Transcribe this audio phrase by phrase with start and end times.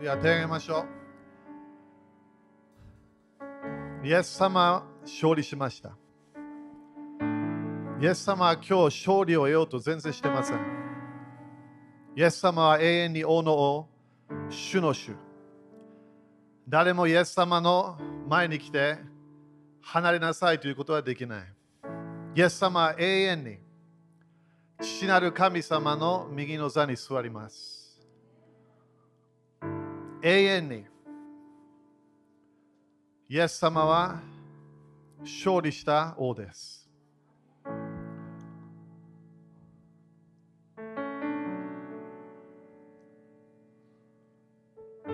[0.00, 0.84] では手を挙げましょ
[4.02, 4.06] う。
[4.06, 5.96] イエス様は勝利しました。
[8.00, 10.58] イエス様は今日勝利を得ようと全然してません。
[12.14, 13.88] イエス様は永遠に王の王、
[14.50, 15.12] 主の主。
[16.68, 18.98] 誰もイエス様の前に来て
[19.80, 21.42] 離れなさいということはできない。
[22.34, 23.58] イエス様は永遠に
[24.80, 27.75] 父なる神様の右の座に座ります。
[30.28, 30.84] 永遠に
[33.28, 34.20] イエス様は
[35.20, 36.90] 勝利した王です。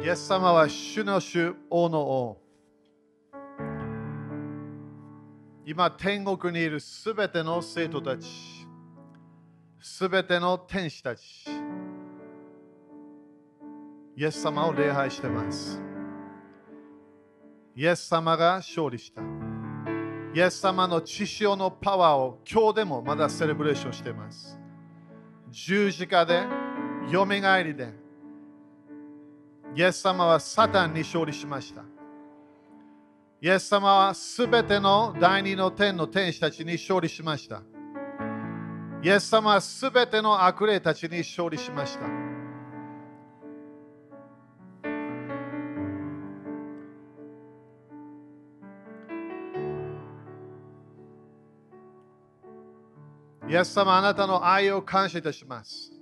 [0.03, 2.43] イエス様は主の主、王の王。
[5.67, 8.27] 今、天国にいるすべての生徒たち、
[9.79, 11.45] すべての天使たち、
[14.15, 15.81] イエス様を礼拝してます。
[17.75, 19.23] イエス様が勝利した。
[20.35, 24.59] イエス様の血潮のパワーを今日でもまだセレブレーションしています。
[25.51, 26.45] 十字架で、
[27.11, 27.95] よみがえりで、
[29.75, 31.83] イエス様はサタンに勝利しました。
[33.41, 37.63] イエス様はすべての第二の天の天使たちに勝利しました。
[39.03, 42.32] イエス様はすべての悪霊たちに勝利しました。
[53.53, 55.93] イエス様、あなたの愛を感謝いたします。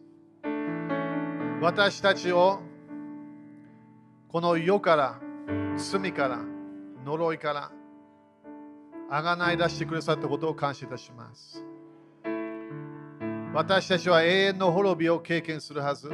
[1.61, 2.61] 私たちを
[4.29, 5.20] この世から、
[5.77, 6.45] 罪から、
[7.05, 7.73] 呪いから、
[9.11, 11.65] あがない出してくださったことを感謝いたします。
[13.53, 16.09] 私たちは永遠の滅びを経験するはず。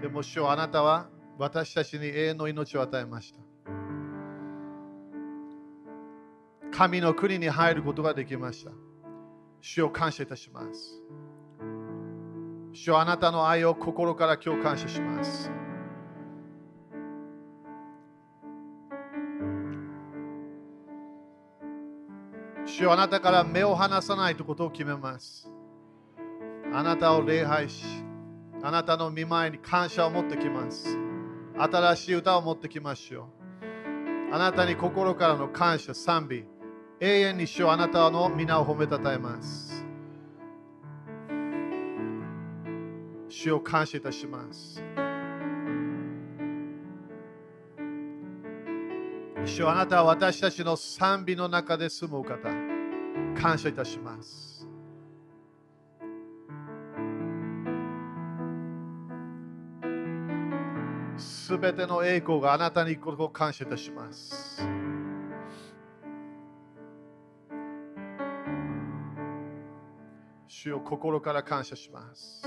[0.00, 3.40] でも、主よあなたは私たちに永遠の命を与えました。
[6.70, 8.70] 神の国に入ることができました。
[9.66, 11.00] 主を感謝いたします。
[12.74, 15.50] 主よあなたの愛を心から今日感謝します。
[22.66, 25.50] 主よあなたから目を離さないということを決めます。
[26.70, 27.86] あなたを礼拝し、
[28.62, 30.98] あなたの見舞いに感謝を持ってきます。
[31.56, 33.30] 新しい歌を持ってきましょ
[34.30, 34.34] う。
[34.34, 36.44] あなたに心からの感謝、賛美、
[37.04, 39.84] 永遠に主よあなたの皆を褒めたたえます。
[43.28, 44.82] 主を感謝いたします。
[49.44, 52.38] 主よあなたは私たちの賛美の中で住むお方、
[53.38, 54.66] 感謝いたします。
[61.18, 64.93] すべての栄光があなたにこを感謝いたします。
[70.64, 72.42] 主を心から感謝します。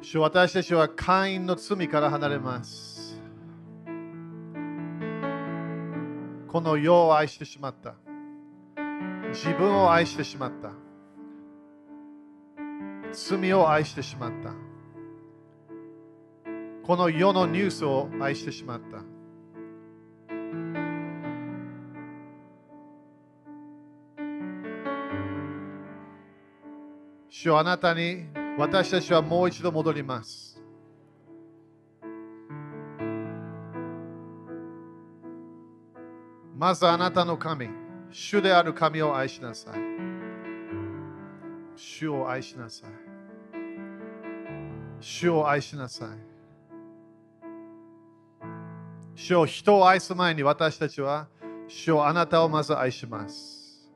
[0.00, 3.20] 主私たちは会員の罪から離れます。
[6.48, 7.94] この世を愛してしまった。
[9.34, 10.72] 自分を愛してしまった。
[13.12, 14.69] 罪を愛してしまった。
[16.90, 19.04] この世のニュースを愛してしまった。
[27.28, 28.24] 主よあなたに
[28.58, 30.60] 私たちはもう一度戻ります。
[36.56, 37.68] まずあなたの神、
[38.10, 39.74] 主である神を愛しなさい。
[41.76, 42.90] 主を愛しなさい。
[44.98, 46.29] 主を愛しなさい。
[49.22, 51.28] 主を人を愛す前に私たちは
[51.68, 53.92] 主をあなたをまず愛します。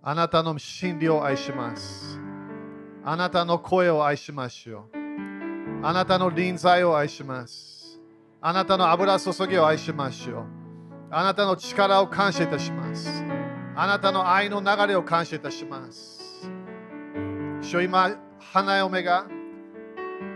[0.00, 2.20] あなたの真理を愛します。
[3.04, 4.96] あなたの声を愛しましょう。
[5.82, 8.00] あなたの臨在を愛します。
[8.40, 10.44] あなたの油注ぎを愛しましょう。
[11.10, 13.24] あなたの力を感謝いたします。
[13.74, 16.48] あなたの愛の流れを感謝いたします。
[17.60, 19.26] 主今、花嫁が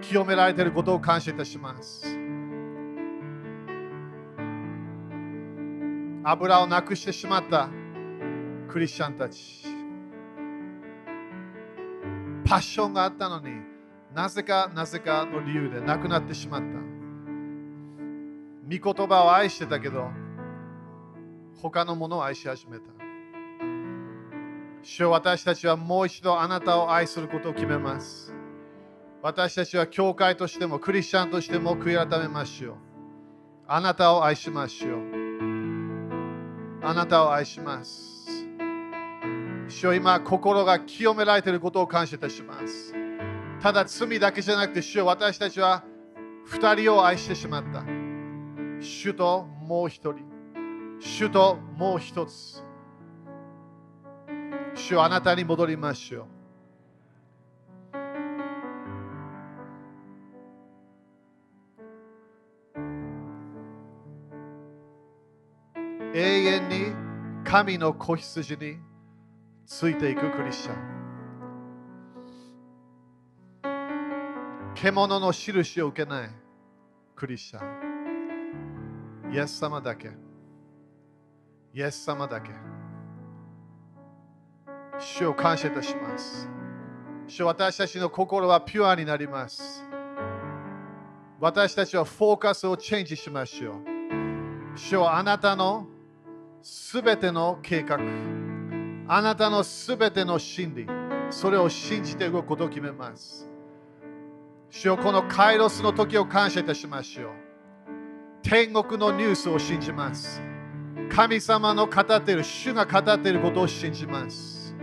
[0.02, 2.07] 清められていることを感謝いたします。
[6.30, 7.70] 油をなくしてしまった
[8.68, 9.66] クリスチャンたち。
[12.44, 13.48] パッションがあったのに
[14.14, 16.66] なぜかなぜかの理由でなくなってしまった。
[18.68, 20.10] 御言葉を愛してたけど、
[21.62, 22.84] 他のものを愛し始めた。
[24.82, 28.34] 主よ私たちはもう一度あなたを愛することを決めます。
[29.22, 32.76] 私たちは教会としてもクリスチャンとしても悔い改めましょう。
[33.66, 35.27] あなたを愛しましょう。
[36.82, 38.46] あなたを愛します。
[39.68, 42.94] 主よ今、心が清められていることを感謝いたします。
[43.60, 45.84] ただ罪だけじゃなくて、主よ私たちは
[46.44, 47.84] 二人を愛してしまった。
[48.80, 50.24] 主ともう一人。
[51.00, 52.62] 主ともう一つ。
[54.74, 56.37] 主よあなたに戻りましょう。
[66.48, 66.92] 遠に
[67.44, 68.78] 神の子羊に
[69.66, 70.98] ついていくクリスチャン。
[74.74, 76.30] 獣の印を受けない
[77.14, 79.32] クリスチャン。
[79.34, 80.10] イエス様だけ。
[81.74, 82.50] イエス様だけ。
[84.98, 86.48] 主を感謝いたします。
[87.26, 89.84] 主私たちの心はピュアになります。
[91.38, 94.78] 私たちはフォーカスをチェンジしましょう。
[94.78, 95.86] 主よあなたの
[96.62, 97.98] すべての計画、
[99.06, 100.86] あなたのすべての真理、
[101.30, 103.48] それを信じて動くことを決めます。
[104.70, 107.32] 主よこのカイロスの時を感謝いたしましょう。
[108.42, 110.42] 天国のニュースを信じます。
[111.10, 114.76] 神様の語っている、主が語っていることを信じます。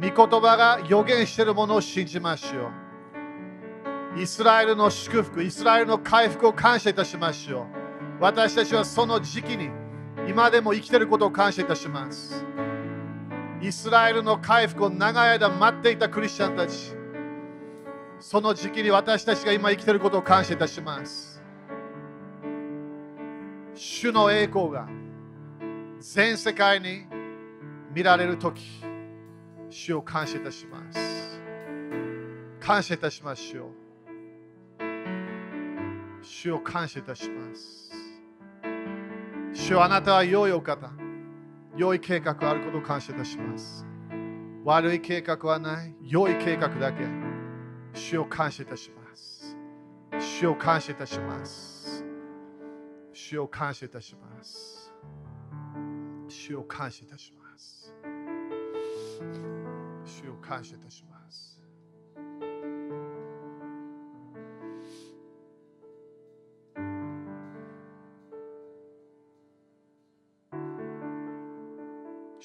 [0.00, 2.70] 言葉が予言しているものを信じましょ
[4.16, 4.20] う。
[4.20, 7.66] イスラエルの祝福、イスラエルの回復を感謝いたしましょう。
[8.20, 9.70] 私たちはその時期に
[10.28, 12.44] 今でも生きていることを感謝いたします。
[13.60, 16.94] イスラエルの回復を長い間待っていたクリスチャンたち。
[18.20, 21.42] その時期に私たちが今生きていることを感謝いたします。
[23.74, 24.88] 主の栄光が
[26.00, 27.06] 全世界に
[27.92, 28.62] 見られるとき、
[29.68, 31.40] 主を感謝いたします。
[32.60, 33.70] 感謝いたしましょう。
[36.22, 37.83] 主を感謝いたします。
[39.66, 40.90] 主あなたは良いお方。
[41.74, 43.86] 良い計画があることを感謝いたします。
[44.62, 45.94] 悪い計画はない。
[46.02, 47.02] 良い計画だけ。
[47.94, 49.56] 主を感謝いたします。
[50.20, 52.04] 主を感謝いたします。
[53.14, 54.92] 主を感謝いたします。
[56.28, 57.94] 主を感謝いたします。
[60.04, 61.13] 主を感謝いたします。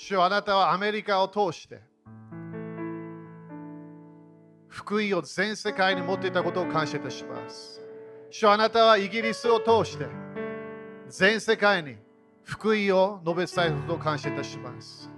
[0.09, 1.79] 主よあなたはアメリカを通して
[4.67, 7.79] 福音を全世界に持っていたことを感謝いたします。
[8.31, 10.07] 主よあなたはイギリスを通して
[11.09, 11.95] 全世界に
[12.43, 15.11] 福音を述べ伝えることを感謝いたします。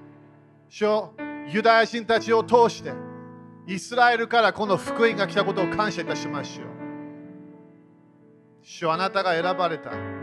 [0.67, 1.13] 主よ
[1.47, 2.91] ユダヤ人たちを通して
[3.67, 6.67] イスラエルからこの福音が来たことを感謝いたしましょう。
[8.61, 10.20] 主よあなたが選ばれた。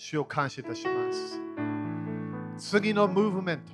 [0.00, 1.40] 主を感謝いたします。
[2.56, 3.72] 次のムーブメント。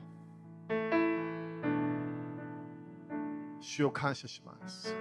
[3.60, 4.96] 主を感謝します。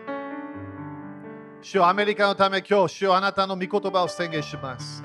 [1.61, 5.01] 主をアメリカのため今日、主をあなたの御言葉を宣言します。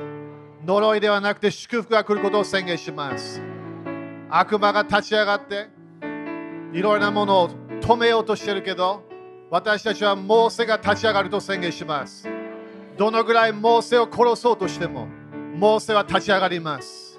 [0.67, 3.41] 呪いではなくて祝福が来ることを宣言します。
[4.29, 5.69] 悪魔が立ち上がって、
[6.73, 9.05] いろいろなものを止めようとしてるけど、
[9.51, 12.29] 私たちはモーセが立ち上がると宣言します。
[12.97, 15.07] どのぐらいモーセを殺そうとしても、
[15.59, 17.19] モーセは立ち上がります。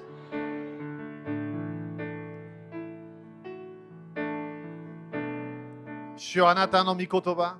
[6.15, 7.57] 主よあなたの御言葉、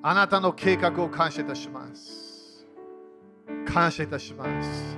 [0.00, 2.64] あなたの計画を感謝いたします。
[3.66, 4.96] 感謝いたします。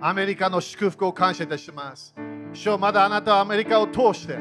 [0.00, 2.12] アメリカの祝福を感謝いたします。
[2.52, 4.32] 主よまだあなたはアメリカを通して、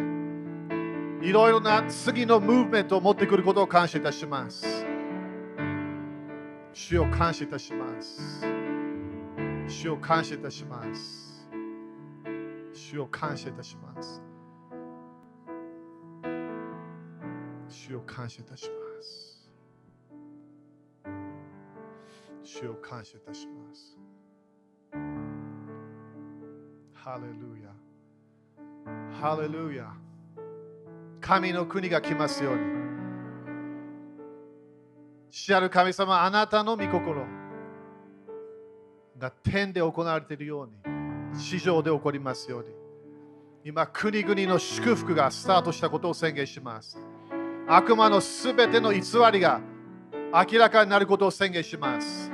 [1.21, 4.87] いろいろな次のムーブメントを持ってくることを感謝いたします。
[6.73, 8.78] 主を感謝いたします。
[9.69, 11.47] 主を感謝いたします。
[12.73, 14.21] 主を感謝いたします。
[17.67, 19.49] 主を感謝いたします。
[22.43, 23.97] 主を感謝いたします。
[26.93, 27.69] ハレルヤ。
[29.21, 29.93] ハレルヤ。
[31.21, 32.61] 神の国が来ますように。
[35.29, 37.38] 主ある神様、あなたの御心
[39.19, 42.69] が天で行われているように、地上で起こりますように。
[43.65, 46.97] 今、国々の祝福がスタートしたことを宣言します。
[47.67, 49.61] 悪魔のすべての偽りが
[50.33, 52.31] 明らかになることを宣言します。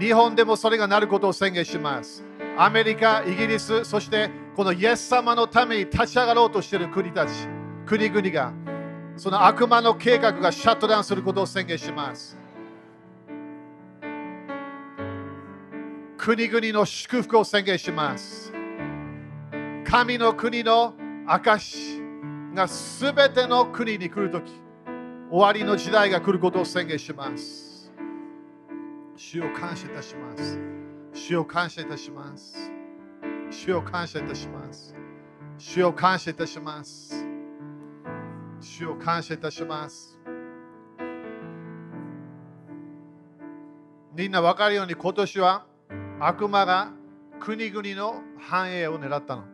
[0.00, 2.24] 日本でもそれがなることを宣言します。
[2.56, 7.30] アメリカ、イギリス、そしてこのイエス様のために立ち上がろうとしている国たち、
[7.84, 8.52] 国々が、
[9.16, 12.37] その悪魔の計画がシャットダウンすることを宣言します。
[16.28, 18.52] 国々の祝福を宣言します。
[19.82, 20.92] 神の国の
[21.26, 22.02] 証
[22.54, 24.52] がすべての国に来るとき、
[25.30, 27.90] 終わりの時代が来ることを宣言します。
[29.16, 30.60] 主を感謝いたします。
[31.14, 32.70] 主を感謝いたします。
[33.50, 34.94] 主を感謝いたします。
[35.56, 37.26] 主を感謝いたします。
[38.60, 40.20] 主を感謝いたします。
[44.14, 45.64] みんな分かるように今年は
[46.20, 46.92] 悪魔が
[47.38, 49.44] 国々の繁栄を狙ったの。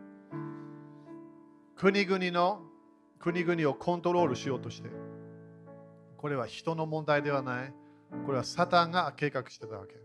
[1.75, 2.61] 国々の
[3.19, 4.89] 国々をコントロールしようとして。
[6.17, 7.73] これは人の問題ではない。
[8.25, 9.95] これはサタンが計画してたわけ。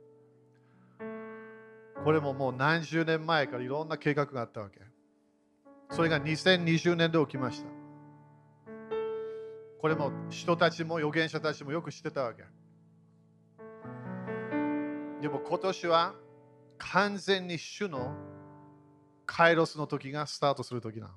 [2.04, 4.80] これももう何十年前からいろんな計画があったわけ。
[5.90, 7.68] それが2020年で起きました。
[9.80, 12.42] これも人たちも預言者たちもよく知ってたわけ。
[15.22, 16.14] でも今年は
[16.80, 18.14] 完全に主の
[19.26, 21.14] カイロスの時がスタートする時な。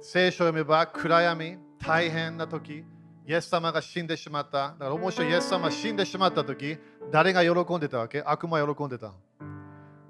[0.00, 2.84] 聖書を読めば暗闇、大変な時、
[3.26, 4.68] イエス様が死んでしまった。
[4.68, 6.78] だから面白い、イエス様が死んでしまった時、
[7.10, 8.22] 誰が喜んでたわけ？
[8.24, 9.12] 悪魔喜んでた。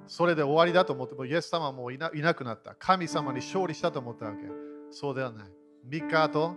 [0.06, 2.74] それで終わりだと思っても、イエス様もいないなくなった。
[2.74, 4.38] 神様に勝利したと思ったわけ。
[4.90, 5.48] そうではない。
[5.88, 6.56] 3日後、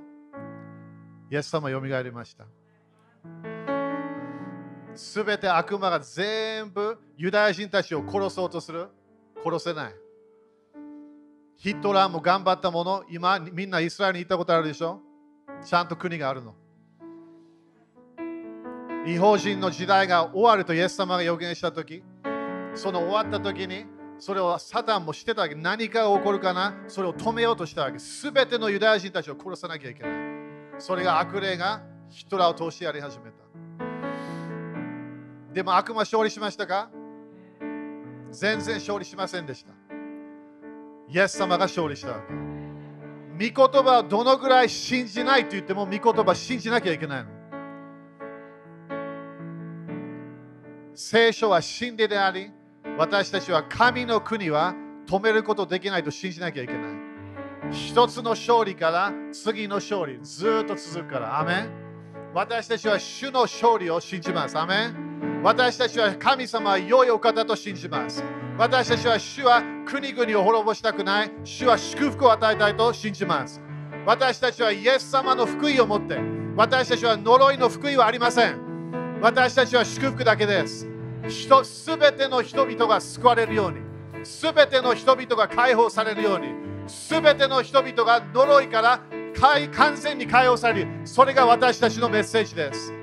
[1.31, 2.45] イエス様よみがえりました。
[4.99, 8.89] すべて悪魔が全部ユダヤ人たちを殺そうとする。
[9.41, 9.93] 殺せない。
[11.55, 14.99] ヒットラーも頑張ったもの、今みんなイスラエルに行ったことあるでしょ？
[15.63, 16.53] ちゃんと国があるの。
[19.07, 22.03] 違法人の時代が終わるとイエス様が予言したとき、
[22.75, 23.85] その終わったときに、
[24.19, 25.55] それをサタンもしてたわけ。
[25.55, 26.75] 何かが起こるかな？
[26.89, 27.99] それを止めようとしたわけ。
[27.99, 30.11] すべてのユダヤ人たちを殺さなきゃいけない。
[30.77, 33.38] それが悪霊がヒトラーを通してやり始めた。
[35.59, 36.89] でも悪魔勝利しましたか？
[38.31, 39.73] 全然勝利しませんでした。
[41.09, 42.13] イエス様が勝利した。
[42.13, 47.29] 御言葉をどのぐらい信じないと言っても御言葉信じなきゃいけないの。
[50.95, 52.53] 聖書は真理であり、
[52.97, 54.73] 私たちは神の国は
[55.07, 56.83] 止めることできないと信じなきゃいけない。
[57.73, 61.37] 一つの勝利から次の勝利、ずっと続くから。
[61.37, 61.69] アメン
[62.33, 64.57] 私たちは主の勝利を信じます。
[64.57, 65.08] アメ
[65.43, 68.23] 私たちは神様は良いお方と信じます。
[68.57, 71.31] 私たちは主は国々を滅ぼしたくない。
[71.43, 73.61] 主は祝福を与えたいと信じます。
[74.05, 76.19] 私たちはイエス様の福音を持って、
[76.55, 79.19] 私たちは呪いの福音はありません。
[79.21, 80.87] 私たちは祝福だけです。
[81.63, 83.77] すべての人々が救われるように、
[84.25, 86.47] すべての人々が解放されるように、
[86.87, 88.99] すべての人々が呪いから
[89.71, 90.87] 完全に解放される。
[91.05, 92.93] それが私たちのメッセージです。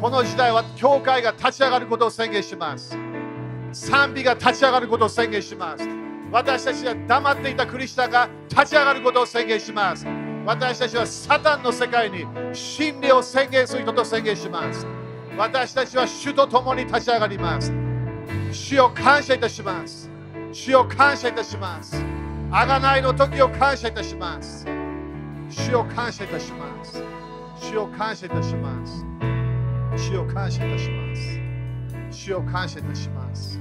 [0.00, 2.96] この時代は教会が立ち上がることを宣言します。
[3.72, 5.86] 賛美が立ち上がることを宣言します。
[6.32, 10.06] 私たちが黙っていたクリスチャンが立ち上がることを宣言します。
[10.46, 14.86] 私たちはサタンの世界に真理を宣言する人と宣言します。
[15.36, 17.70] 私たちは主と共に立ち上がります。
[18.52, 20.08] 主を感謝いたします。
[20.50, 22.02] 主を感謝いたします。
[22.50, 24.66] あがないの時を感謝いたします。
[25.50, 27.04] 主を感謝いたします。
[27.60, 29.09] 主を感謝いたします。
[30.00, 31.40] 主を感謝いたします。
[32.10, 33.60] 主を感謝いたします。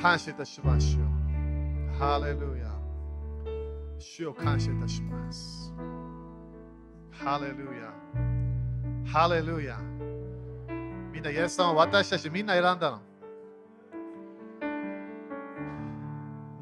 [0.00, 0.86] 感謝いたします。
[0.86, 1.04] 主よ
[1.98, 2.74] ハレルヤ。
[3.98, 5.74] 主を感謝いたします。
[7.10, 7.92] ハレルヤ。
[9.12, 9.78] ハレルヤ。
[11.12, 13.02] みんな、イエス様は私たちみんな選んだの。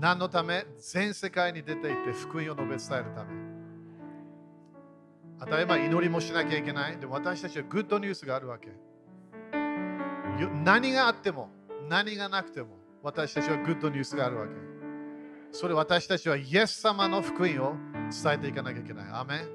[0.00, 0.66] 何のため？
[0.78, 3.42] 全世界に出ていって福音を述べ伝えるため。
[5.45, 6.99] 当たり前祈りもしなきゃいけない。
[6.99, 8.69] でも私たちはグッドニュースがあるわけ。
[10.65, 11.51] 何があっても、
[11.89, 14.53] 何がなくても、私たちはグッドニュースがあるわけ。
[15.51, 17.75] それ私たちはイエス様の福音を
[18.11, 19.07] 伝えていかなきゃいけない。
[19.13, 19.49] アメン。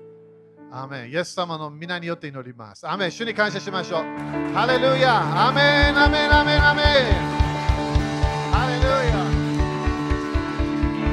[0.72, 1.10] アメン。
[1.10, 2.86] イエス様の皆によって祈ります。
[2.86, 3.12] アメン。
[3.12, 4.04] 主に感謝しましょう。
[4.54, 5.48] ハレルヤ。
[5.48, 5.98] アメン。
[5.98, 6.34] アメン。
[6.34, 6.68] アメン。
[6.68, 6.86] アメン。
[8.52, 8.88] ハレル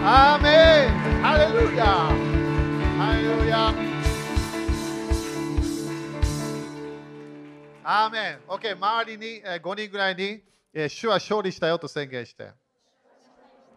[0.02, 0.34] ヤ。
[0.34, 1.22] アメン。
[1.22, 2.33] ハレルヤ。
[7.86, 8.38] アーメン。
[8.48, 12.50] OK、周りに、えー、5人ぐらいに、えー、主は勝利したよと宣言して。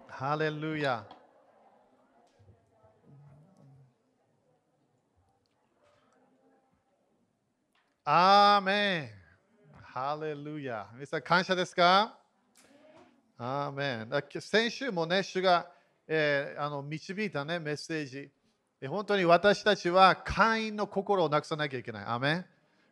[0.08, 1.06] ハレルヤ。
[8.06, 9.10] アーメン。
[9.84, 10.88] ハレルヤ。
[10.94, 12.18] 皆さん、感謝ですか？
[13.38, 14.42] アーメン。
[14.42, 15.70] 先週もね、主が、
[16.08, 18.32] えー、あの導いた、ね、メッセージ。
[18.88, 22.06] 本当に私たちは会員の心をなくさなきゃいけない。
[22.06, 22.46] アーメン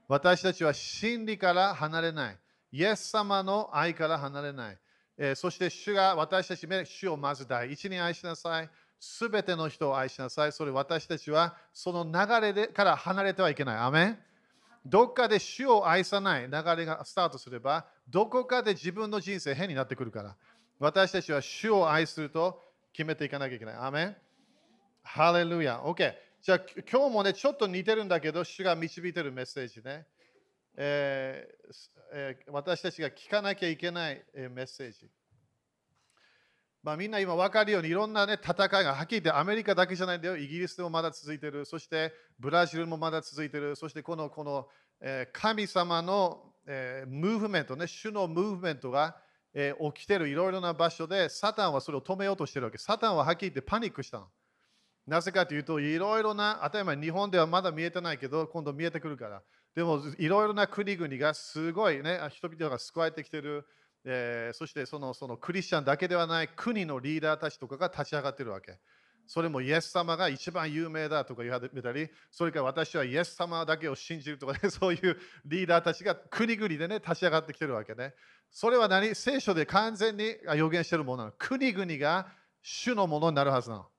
[0.07, 2.37] 私たちは真理から離れない。
[2.71, 4.77] イエス様の愛から離れない。
[5.17, 8.69] えー、そして主が私たちめ主をまず第一に愛しなさい。
[8.99, 10.51] すべての人を愛しなさい。
[10.51, 13.77] それ私たちはその流れでから離れてはいけない。
[13.77, 14.17] アメン
[14.85, 20.35] どっかで主を愛さない流れがスタートすれば、どこかで自分の人生変になってくるから。
[20.77, 22.61] 私たちは主を愛すると
[22.93, 23.75] 決めていかなきゃいけない。
[23.75, 24.15] アメン
[25.01, 25.79] ハレルヤ。
[25.79, 26.13] OK。
[26.45, 30.05] じゃあ今日もね、ちょっと似てるんだけど、主が導いてるメッセージね。
[30.77, 31.73] えー
[32.13, 35.09] えー、私たちが聞かなきゃいけない、えー、メッセージ。
[36.83, 40.37] まあ、みんな今分かるようにいろんな、ね、戦いがはっきり言ってアメリカだけじゃないんだよ。
[40.37, 41.65] イギリスでもまだ続いてる。
[41.65, 43.75] そしてブラジルもまだ続いてる。
[43.75, 44.67] そしてこのこの、
[45.01, 49.17] えー、神様の、えー、ムーブメントね、主のムーブメントが、
[49.55, 52.77] えー、起きてるいろいろな場所でサタンはそれを止めようとしてるわけ。
[52.77, 54.27] サタンははっきり言ってパニックしたの。
[55.07, 59.41] なぜかというと、いろいろな、当たり前、日本ではまだ見えてないけど、今度見えてくるから。
[59.75, 63.67] でも、いろいろな国々がすごいね、人々が救われてきてる。
[64.05, 68.77] えー、そしてそのそのクリスチャンだけではない国のリーダーたちとかが立ち上がってるわけ。
[69.27, 78.13] それもイエス様が一番有名だとか言われたり、それから私はイエス様だけを信じるとか、ね、 そういうリーダーたちが国々でね、立ち上がってきてるわけね。
[78.51, 79.15] それは何？
[79.15, 81.35] 聖書で完全に予言してるものなの。
[81.39, 82.31] 国々が
[82.61, 83.89] 主のものになるはずなの。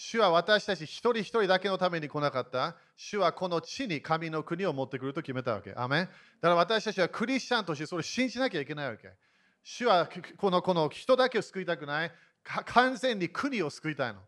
[0.00, 2.76] 主は私たち一人一人だけのために来なかった。
[2.96, 5.74] 主はこの地に神の国を持ってくると決めたわけ。
[5.76, 9.10] アメだから私たちはクリスチャンとしてそれを信じなきゃいけないわけ。
[9.64, 12.12] 主はこのこの人だけを救いたくない。
[12.44, 14.20] 完全に国を救いたいの。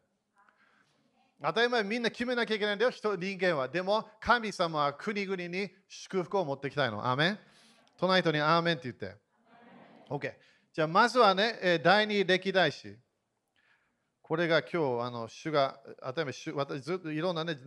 [1.41, 3.69] 当たり前みんな決めなきゃいけないんだよ、人人間は。
[3.69, 7.07] でも神様は国々に祝福を持ってきたいの。
[7.07, 7.39] アメン
[7.97, 9.17] 隣人にアーメンって言って。
[10.09, 10.35] OK。
[10.73, 12.97] じゃあまずはね、第二歴代史。
[14.31, 17.57] これが今日、あの主が、あたり前、私ずっといろんなね、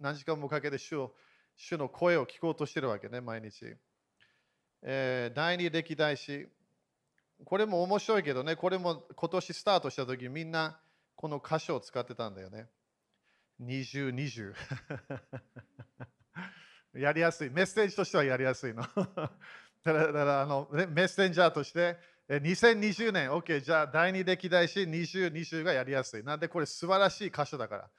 [0.00, 1.14] 何時間もかけて主を
[1.54, 3.76] 主の声を聞こうとしてるわけね、毎日。
[4.82, 6.48] えー、第二歴代史。
[7.44, 10.80] これも面白いけどね、これも今年スタートしたとき、みんな
[11.14, 12.68] この箇所を使ってたんだよね。
[13.60, 14.54] 20、20。
[16.98, 17.50] やりやすい。
[17.50, 18.82] メッセージとしてはやりやすいの。
[18.92, 19.30] だか
[19.84, 21.96] らだからあの、ね、メッセンジャーとして、
[22.28, 26.24] 2020年、OK、じゃあ第二歴代史20、20がやりやすい。
[26.24, 27.90] なんでこれ素晴らしい箇所だから。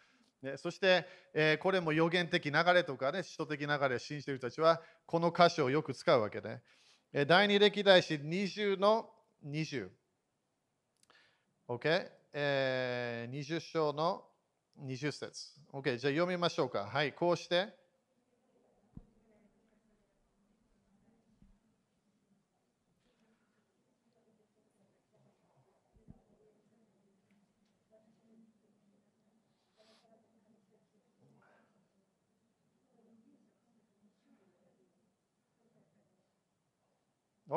[0.41, 6.61] ね、そして、えー、これも予言的流れとかね、首都的流れを信じている人たちは、この箇所をよく使うわけね。
[7.13, 9.09] えー、第二歴代史20の
[9.45, 9.89] 20。
[11.69, 14.25] OK、えー、20章の
[14.83, 15.53] 20節。
[15.71, 16.85] OK、じゃあ読みましょうか。
[16.85, 17.86] はい、こうして。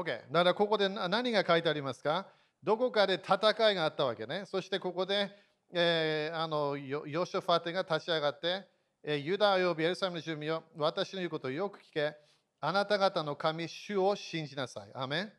[0.02, 0.06] OK。
[0.06, 2.26] だからここで何が書いてありますか？
[2.62, 4.44] どこかで戦いがあったわけね。
[4.46, 5.30] そしてここで、
[5.72, 8.66] えー、あのヨシュファテが立ち上がって、
[9.02, 12.14] えー、ユダおよびエルサレムの住民よ、私の言うことをよく聞け。
[12.60, 14.90] あなた方の神、主を信じなさい。
[14.94, 15.32] アメン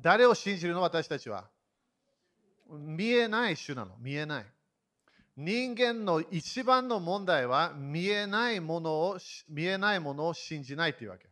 [0.00, 0.82] 誰を信じるの？
[0.82, 1.44] 私たちは
[2.68, 3.96] 見えない主なの。
[3.98, 4.46] 見えない。
[5.34, 11.31] 人間の一番の問題は見えないものを見えないものを信じないというわけ。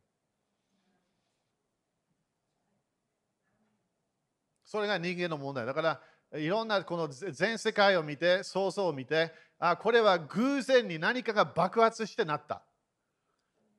[4.71, 5.67] それが人間の問題。
[5.67, 6.01] だから、
[6.39, 12.63] いろんなこの全世界を見て、想像を見て、あ、これは偶然に何かが爆発してなった。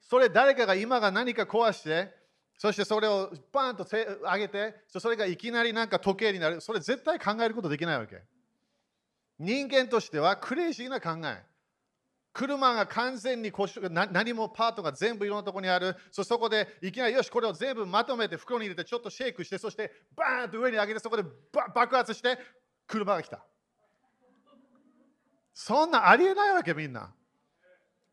[0.02, 2.14] それ誰かが今が何か壊して、
[2.58, 6.60] そしてそれをパンと上げて、それがいきなりなんか時計になる。
[6.60, 8.22] それ絶対考えることできないわけ。
[9.40, 11.42] 人間としてはクレイジーな考え。
[12.34, 15.96] 車が完全に故障何もパートが全部いろんなところにある。
[16.12, 21.24] そそこでいきなりよしこれを全部まとめて袋に入れてちょっとシェイクしてそしてバーンと上に上げてそこで
[21.76, 22.38] 爆発して
[22.88, 23.44] 車が来た。
[25.54, 27.12] そんなありえないわけみんな。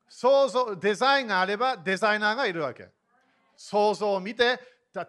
[0.08, 2.88] 想像デザインがあればデザイナーがいるわけ。
[3.56, 4.58] 想像を見て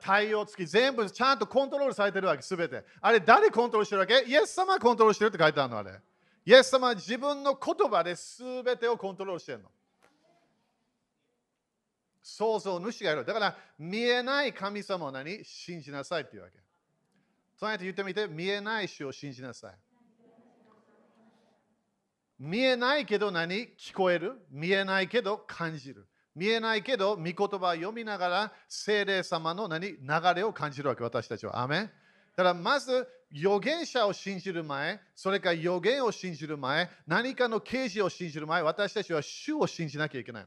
[0.01, 2.83] 対応付き全部ちゃんとコントロールされてるわけすべて。
[3.01, 4.23] あれ誰コントロールしてるわけ？
[4.27, 5.99] イエス様がコントロールしてるって書いてあるのあれ。
[6.45, 9.69] イエス様は自分の言葉で全てをコントロールしてるの。
[12.21, 13.25] 創造主がいる。
[13.25, 15.43] だから見えない神様を何？
[15.43, 16.57] 信じなさいっていうわけ。
[17.59, 19.73] そうやって言ってみて、見えない主を信じなさい。
[22.39, 23.69] 見えないけど何？
[23.77, 26.07] 聞こえる見えないけど感じる。
[26.35, 29.87] 見えないけど、御言葉を読みながら、精霊様の何？
[29.87, 29.97] 流
[30.35, 31.59] れを感じるわけ、私たちは。
[31.59, 31.89] アメ
[32.39, 40.45] だからまず預言者を信じる前、それから預言を信じる前、何かの啓示を信じる前、私たちは主を信じなきゃいけない。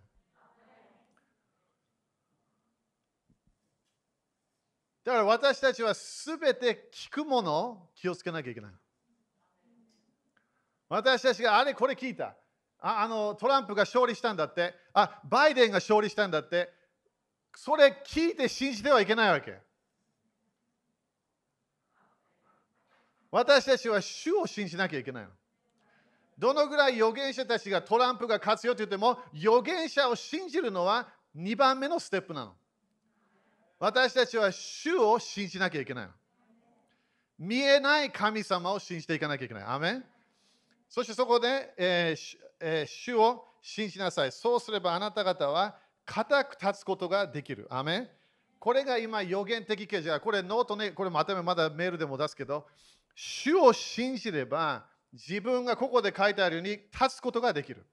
[5.05, 8.72] だから私たちはすべて聞くものを気をつけなきゃいけない。
[10.88, 12.35] 私たちがあれこれ聞いた。
[12.78, 14.74] ああのトランプが勝利したんだって。
[14.94, 16.72] あ、バイデンが勝利したんだって。
[17.55, 19.61] それ聞いて信じてはいけないわけ。
[23.33, 25.31] 私たちは主を信じなきゃいけないの。
[26.38, 32.53] どのぐらい預言者たちがトランプが勝つよと言っても、預言者を信じるのは2番目のステップなの。
[33.79, 36.09] 私たちは主を信じなきゃいけない。
[37.38, 39.64] 見えない神様を信じていかなきゃいけない。
[39.64, 40.05] アメン
[40.88, 44.33] そしてそこで、えーえー、主を信じなさい。
[44.33, 47.66] そうすればあなた方は固く立つことができる。
[47.71, 48.09] アメン
[48.61, 50.20] これが今預言的啓示。
[50.21, 52.66] これノートね、これまたまだメールでも出すけど、
[53.14, 57.85] 主を信じれば自分がここで書いてあるように立つことができる。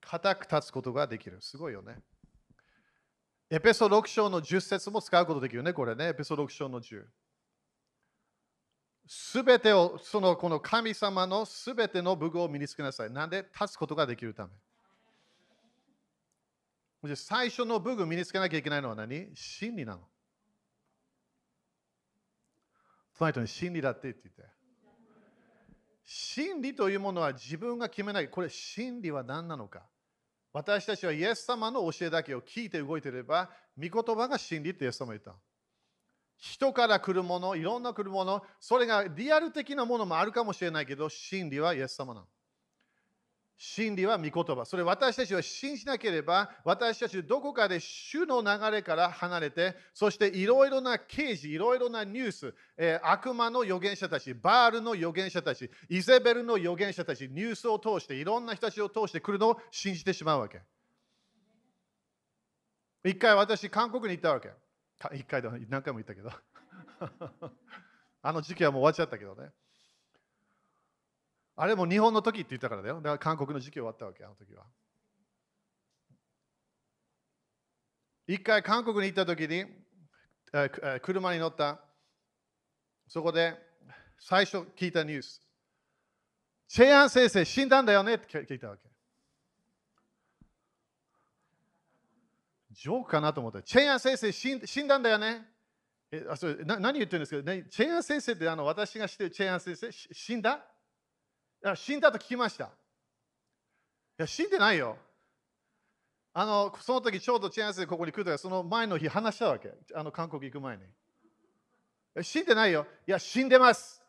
[0.00, 1.38] 固く立つことができる。
[1.40, 1.98] すごいよね。
[3.50, 6.08] エペソ6章の10節も使うことできるね、これね。
[6.08, 7.04] エペソ6章の10。
[9.08, 13.10] すべてを、そのこの神様のすべての武具を身につけなさい。
[13.10, 14.52] なんで立つことができるため。
[17.14, 19.28] 最初の武具身につけなきゃいけないのは何？
[19.34, 20.00] 真理なの。
[23.12, 24.42] その人に真理だって言っていて。
[26.04, 28.28] 真理というものは自分が決めない。
[28.28, 29.82] これ真理は何なのか
[30.52, 35.34] 私たちはイエス様の教えだけを聞いて動いていれば、御言葉が真理ってイエス様言った。
[36.38, 42.26] 人から来るもの、いろんな来るもの、それがリアル的なものもあるかもしれないけど、真理はイエス様なの。
[43.58, 44.66] 真理は御言葉。
[44.66, 60.60] それ私たちは信じなければ、私たちどこかで主の流れから離れて、そしていろいろな刑事、いろいろなニュース、えー、悪魔の預言者たち、バールの預言者たち、イゼベルの預言者たち、ニュースを通して、いろんな人たちを通してくるのを信じてしまうわけ。
[63.04, 64.50] 一回私、韓国に行ったわけ。
[65.14, 66.30] 一回で何回も言ったけど。
[68.20, 69.50] あの時期はもう終わっちゃったけどね。
[71.56, 72.96] あれも日本の時って言ったからだよ。
[72.96, 74.64] だから韓国の時期終わったわけ、あの時は。
[78.26, 79.64] 一回韓国に行った時に、
[80.52, 81.80] え車に乗った。
[83.08, 83.54] そこで
[84.18, 85.40] 最初聞いたニュース。
[86.68, 88.14] チェアン先生死んだんだよね？
[88.14, 88.82] って聞いたわけ。
[92.72, 93.62] ジョークかなと思った。
[93.62, 95.46] チェアン先生死んだんだよね？
[96.10, 99.90] えあそれな何言ってるんですか、ね、チェアン先生ってあの私が知ってるチェアン先生？
[99.90, 100.64] 死んだ？
[101.74, 102.64] 死んだと聞きました。
[102.66, 102.68] い
[104.18, 104.96] や、死んでないよ。
[106.32, 109.72] あの、その時ちょうどチェアンスでここに来るから、その前の日話したわけ。
[109.94, 110.82] あの、韓国行く前に。
[112.22, 112.86] 死んでないよ。
[113.06, 114.02] いや、死んでます。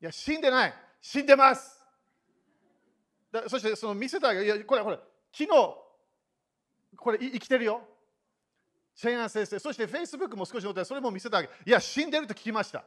[0.00, 0.74] いや、死んでない。
[1.00, 1.80] 死んでます。
[3.30, 4.44] だそして、その見せたわけ。
[4.44, 4.98] いや、これ、これ、
[5.32, 5.48] 昨日、
[6.96, 7.82] これ生きてるよ。
[8.94, 9.58] チェアン先生。
[9.58, 11.50] そして、フェイスブックも少し載ってそれも見せたわけ。
[11.64, 12.84] いや、死んでると聞きました。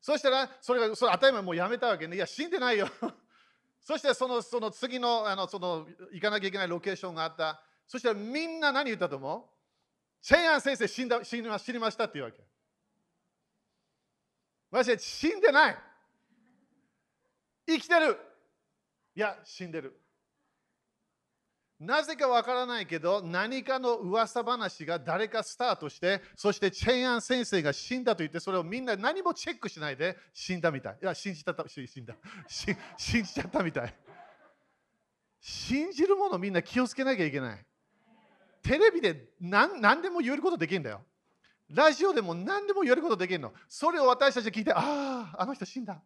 [0.00, 2.16] そしたら、それがそれ当たり前もうやめたわけね。
[2.16, 2.88] いや、死んでないよ。
[3.80, 7.62] そしてそのその次のあのその行かなきゃいけないロケーションがあった。
[7.86, 9.44] そしたらみんな何言ったと思う？
[10.20, 12.42] チェイアン先生死んだ死にま死にましたって言うわけ。
[14.70, 15.78] 私は死んでない。
[17.66, 18.18] 生きてる。
[19.14, 20.00] いや、死んでる。
[21.80, 30.98] なぜかわからないけど、何かの噂話が誰かスタートして、そしてチェンアン先生が死んだと言って、それをみんな何もチェックしないで死んだみたい。
[31.00, 32.16] いや、信じた死んだ
[32.48, 33.94] 信じちゃったみたい。
[35.40, 37.64] 信じるものみんな気をつけなきゃいけない。
[38.62, 41.04] テレビで何何でも言えることできるんだよ。
[41.70, 43.52] ラジオでも何でも言えることできるの。
[43.68, 46.02] それを私たち聞いて、ああ、あの人死んだ。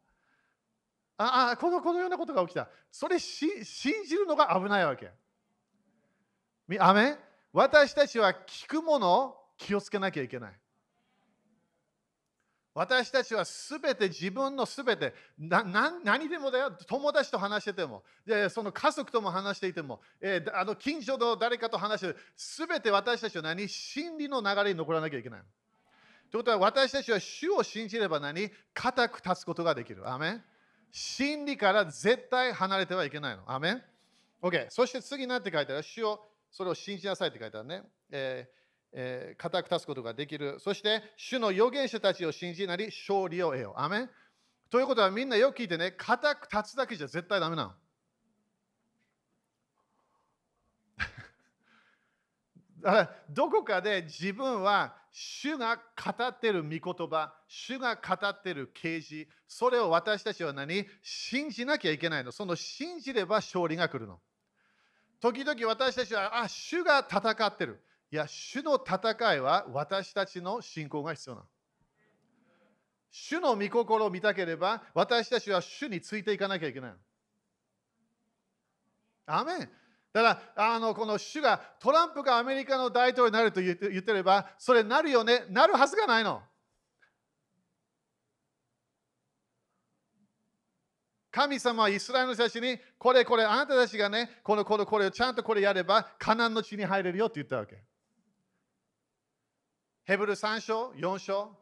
[1.17, 2.69] ああ、このこのようなことが起きた。
[2.91, 5.11] それ信じるのが危ないわけ。
[6.79, 7.17] アメ
[7.53, 10.53] 私たちは聞くものを気をつけなきゃいけない。
[12.75, 23.69] 私たちはすべて自分のすべてな何でもだよ友達と話しててもでその家族とも話していても、えー、あの近所の誰かと話してすべて私たちは何？
[23.69, 25.41] 真理の流れに残らなきゃいけない。
[26.31, 28.51] ということは私たちは主を信じれば何？
[28.73, 30.11] 固く立つことができる。
[30.11, 30.41] アメ
[30.91, 33.43] 真理から絶対離れてはいけないの。
[33.47, 33.83] アメ
[34.41, 34.69] ?OK。
[34.71, 35.83] そして次何て書いてある？
[35.83, 37.83] 主をそれを信じなさいって書いてあるね。
[38.11, 38.63] えー
[38.95, 40.59] えー、固く立つことができる。
[40.61, 43.81] そして、主の預言者たちを信じなり、勝利を得よう。
[43.81, 44.09] アメ
[44.71, 47.73] ということはみんなよく聞いてね、固く立つだけじゃ絶対ダメなの。
[52.83, 55.83] だからどこかで自分は主が語
[56.27, 60.87] ってる御言葉、主が語ってる啓示、それを私たちは何？
[61.03, 62.33] 信じなきゃいけないの。
[62.33, 64.21] その信じれば勝利が来るの。
[65.23, 67.81] 時々私たちは、あ、主が戦ってる。
[68.11, 71.43] いや、主の戦いは私たちの信仰が必要な。
[73.09, 76.97] 主の御心を見たければ、私たちは主についていかなきゃいけないの。
[79.27, 79.59] アメン
[80.13, 86.43] だからあのこの主がトランプがアメリカの大統領になると言って言ってればそれなるよねなるはずがないの
[91.33, 97.83] 神様はイスラエルの人たちにこれこれあなたたちがねこのこのこれをちゃんとこれやればカナンの地に入れるよって言ったわけ。
[100.05, 101.57] ヘブル3章4章。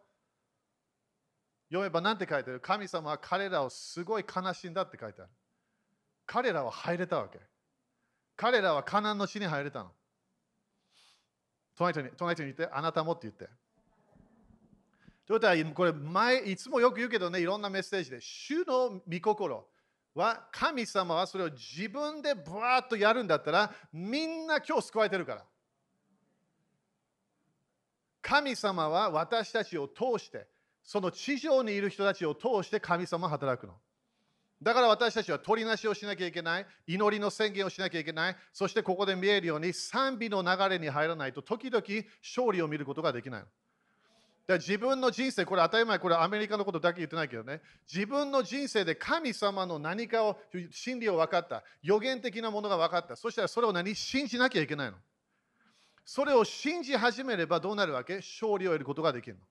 [1.68, 2.60] 読めば何て書いてある？
[2.60, 5.30] 神様は彼らをすごい悲しんだって書いてある。
[6.26, 7.38] 彼らは入れたわけ。
[8.36, 9.90] 彼らはカナンの地に入れたの。
[11.76, 13.48] 隣人に隣人に言って、あなたもって言って。
[15.30, 19.64] ということは、これ前、いつもよく言うけどね、いろんなメッセージで、主の御心
[20.12, 25.44] は、神様はそれを自分でブワーッとやるんだったら、みんな今日救われてるから。
[28.20, 30.48] 神様は私たちを通して、
[30.82, 33.74] その地上にいる人たちを通して神様は働くの。
[34.60, 41.84] だから私たちは取りなしをしなきゃいけない、祈りの宣言をしなきゃいけない、そしてここで見えるように賛美の流れに入らないと時々
[42.20, 43.44] 勝利を見ることができない。
[44.50, 47.60] だ自分の人生、これ当たり前、これアメリカのことだけ言ってないけどね、
[47.92, 50.38] 自分の人生で神様の何かを、
[50.70, 53.94] 真理を分かった、予言的なものが分かった、そしたらそれを何？
[53.94, 54.96] 信じなきゃいけないの。
[56.04, 58.16] それを信じ始めればどうなるわけ？
[58.16, 59.42] 勝利を得ることができるの。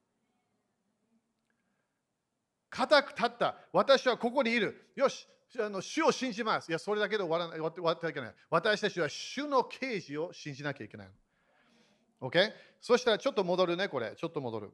[2.69, 3.55] 固く立った。
[3.71, 4.91] 私はここにいる。
[4.95, 5.25] よし、
[5.59, 6.69] あの主を信じます。
[6.69, 8.33] いや、それだけで終わらない終わってはいけない。
[8.49, 11.07] 私たちは主の啓示を信じなきゃいけない。
[12.21, 12.51] OK?
[12.81, 14.13] そしたらちょっと戻るね、これ。
[14.17, 14.71] ちょっと戻る。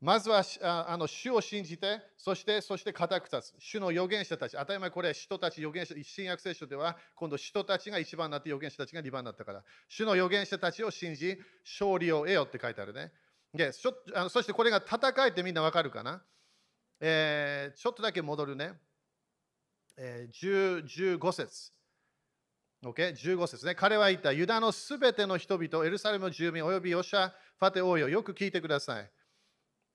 [0.00, 3.54] まずはあの主を信じて、そして、そして固く立つ。
[3.58, 4.56] 主の預言者たち。
[4.56, 9.64] 当たり前これ、人たち、預言者、新約聖書では、今度人たちが一番になって、預言者たちが二番になったから。
[9.88, 13.12] 主の預言者たちを信じ、勝利を得よって書いてあるね。
[13.54, 16.20] でそあのそしてこれが戦いってみんなわかるかな？
[17.00, 18.72] えー、ちょっとだけ戻るね。
[19.96, 21.70] えー、15節。
[22.84, 23.74] OK、15節ね。
[23.74, 29.10] 彼は言った、ユダのすべての人々、エルサレムの住民、およびヨシャ、ファテ王よ、よく聞いてください。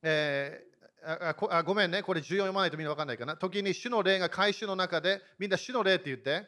[0.01, 3.35] えー、あごめんね、これ重要読まないとみんな分かんないかな。
[3.37, 6.47] 時に主の霊が回収の中で、みんな主の霊って言って、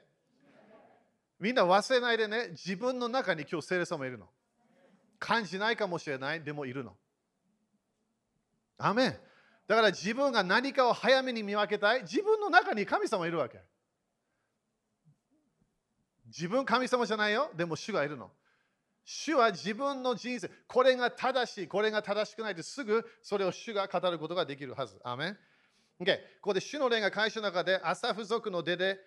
[1.39, 4.29] みんな忘れないでね、自分の中に今日聖霊様いるの。
[5.19, 6.95] 感じないかもしれない、でもいるの。
[8.77, 9.17] アメン。
[9.67, 12.01] だから自分が何かを早めに見分けたい。
[12.01, 13.59] 自分の中に神様いるわけ。
[16.27, 17.51] 自分神様じゃないよ。
[17.55, 18.31] でも主がいるの。
[19.05, 24.99] 主は自分の人生、これが正しい、これが正しくないってすぐそれを主が語ることができるはず。
[25.03, 25.37] アメン。
[25.99, 28.97] Okay、ここで主の霊が会社の中でアサフ族の出で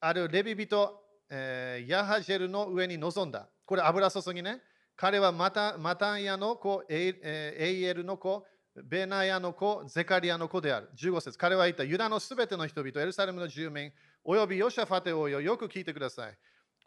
[0.00, 0.98] あるレビ人、
[1.28, 3.48] えー、ヤハジェルの上に臨んだ。
[3.66, 4.62] これ油注ぎね。
[4.96, 7.14] 彼はマタマタンヤの子、エ
[7.58, 8.46] イエルの子、
[8.84, 10.90] ベナヤの子、ゼカリアの子である。
[10.96, 13.92] 15節彼は言った、ユダのすべての人々、エルサレムの住民、
[14.24, 16.38] およびヨシャファテ王よ、よく聞いてください。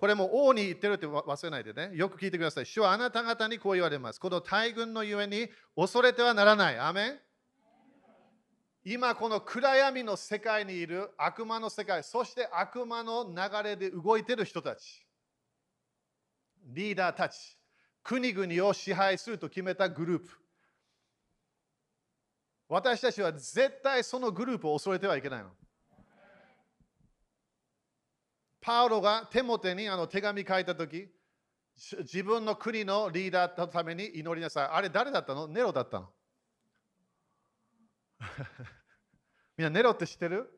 [0.04, 1.92] これも王に言ってるって忘れないでね。
[1.94, 2.66] よく聞いてください。
[2.66, 4.20] 主はあなた方にこう言われます。
[4.20, 6.78] この大軍のゆえに恐れてはならない。
[6.78, 7.20] アメン
[8.84, 15.08] 今この暗闇の世界にいる悪魔の世界、そして悪魔の流れで動いてる人たち、
[16.66, 17.58] リーダーたち、
[18.04, 20.38] 国々を支配すると決めたグループ、
[22.68, 25.52] 私たちは絶対そのグループを恐れてはいけないの。
[28.64, 31.10] パウロがテモテにあの手紙書いたとき、
[32.00, 34.66] 自分の国のリーダーのために祈りなさい。
[34.68, 35.48] あれ誰だったの？
[35.48, 36.10] ネロだったの？
[39.58, 40.50] みんなネロって知ってる？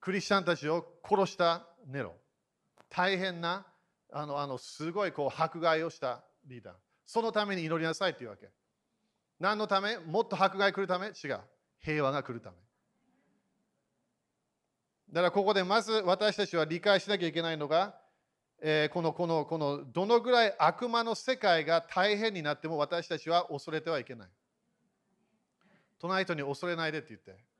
[0.00, 2.16] クリスチャンたちを殺したネロ。
[2.88, 3.64] 大変な、
[4.12, 6.74] あの、あのすごいこう迫害をしたリーダー。
[7.06, 8.50] そのために祈りなさいっていうわけ。
[9.38, 9.96] 何のため？
[9.98, 11.06] もっと迫害来るため？
[11.08, 11.40] 違う。
[11.78, 12.56] 平和が来るため。
[15.12, 17.96] だからここでまず私たちは理解しなきゃいけないのが、
[18.60, 24.28] えー、このこのこのどのぐらい悪魔の世界が大変になっても私たちは恐れてはいけない。
[25.98, 27.50] 隣人に恐れないでって言って。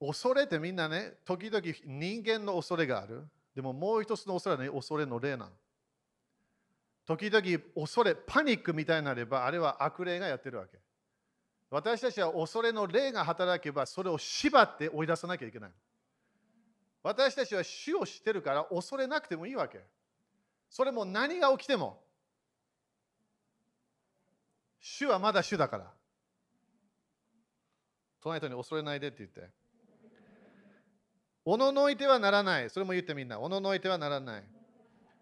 [0.00, 3.24] 恐れてみんなね、時々人間の恐れがある。
[3.54, 5.50] でももう一つの恐れはね、恐れの霊なの。
[7.04, 7.42] 時々
[7.74, 10.78] 恐れ、パニックみたいになれば、あれは悪霊がやってるわけ。
[11.70, 15.70] 私たちは恐れの霊が働けば、それを縛って追い出さなきゃいけない。
[17.02, 19.80] 私たちは死を知ってるから恐れなくてもいいわけ。
[20.70, 22.02] それも何が起きても。
[24.80, 25.90] 主はまだ主だから。
[28.20, 29.50] 隣人に恐れないでって言って。
[31.44, 32.70] おののいてはならない。
[32.70, 33.40] それも言ってみんな。
[33.40, 34.44] おののいてはならない。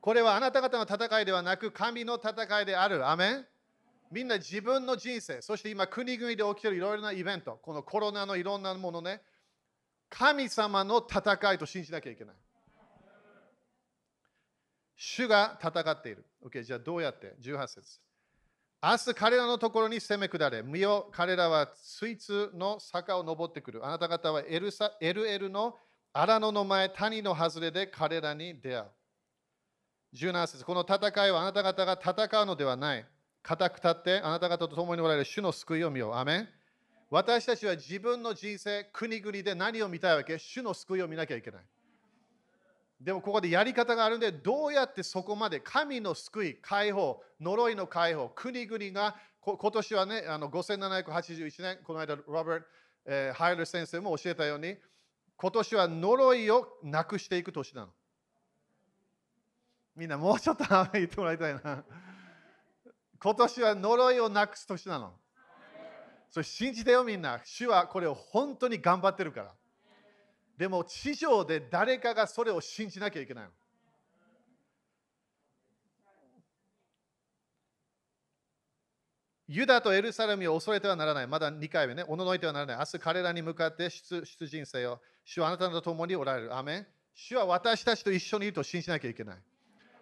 [0.01, 3.09] これはあなた方の戦いではなく、神の戦いである。
[3.09, 3.47] アメン
[4.11, 9.21] みんな自分の人生、そして今国々で起きているいろいろなイベント、このコロナのいろんなものね、
[10.09, 12.37] 神様の戦いと信じなきゃいけない。
[14.97, 16.25] 主が戦っている。
[16.45, 18.01] OK、じゃあどうやって ?18 節。
[18.83, 20.63] 明日彼らのところに攻め下れ。
[20.63, 23.85] 見よ、彼らは水通の坂を登ってくる。
[23.85, 25.77] あなた方はエルサエルエルの
[26.13, 28.87] 荒野の前、谷の外れで彼らに出会う。
[30.15, 33.07] 17節この戦いはあなた方が戦うのではない。
[33.47, 36.15] 固く立ってあなた方と共におられる主の救いを見よう。
[36.15, 36.49] アメン
[37.11, 40.37] 私たちは自分の人生、国々で何を見たいわけ？
[40.37, 41.61] 主の救いを見なきゃいけない。
[43.01, 52.67] でもここでやり方があるんで、どうやってそこまで神の救い、解放、呪いの解放、国々が今年はね、あの5781年、この間、ロバート、
[53.05, 54.77] えー、ハイル先生も教えたように、
[55.37, 57.93] 今年は呪いをなくしていく年なの。
[59.95, 61.85] みんなもうちょっと言ってもらいたいな。
[63.23, 65.13] 今年は呪いをなくす年なの。
[66.31, 67.41] それ信じてよみんな。
[67.45, 69.53] 主はこれを本当に頑張ってるから。
[70.57, 73.51] でも地上で誰かがそれを信じなきゃいけないの。
[79.49, 81.27] ユダとエルサレムを恐れてはならない。
[81.27, 82.05] まだ2回目ね。
[82.09, 82.77] おののいてはならない。
[82.79, 85.01] 明日彼らに向かって出出陣せよ。
[85.25, 86.57] 主はあなたと共におられる。
[86.57, 89.37] アメン主は私たちと一緒にいると信じなきゃいけない。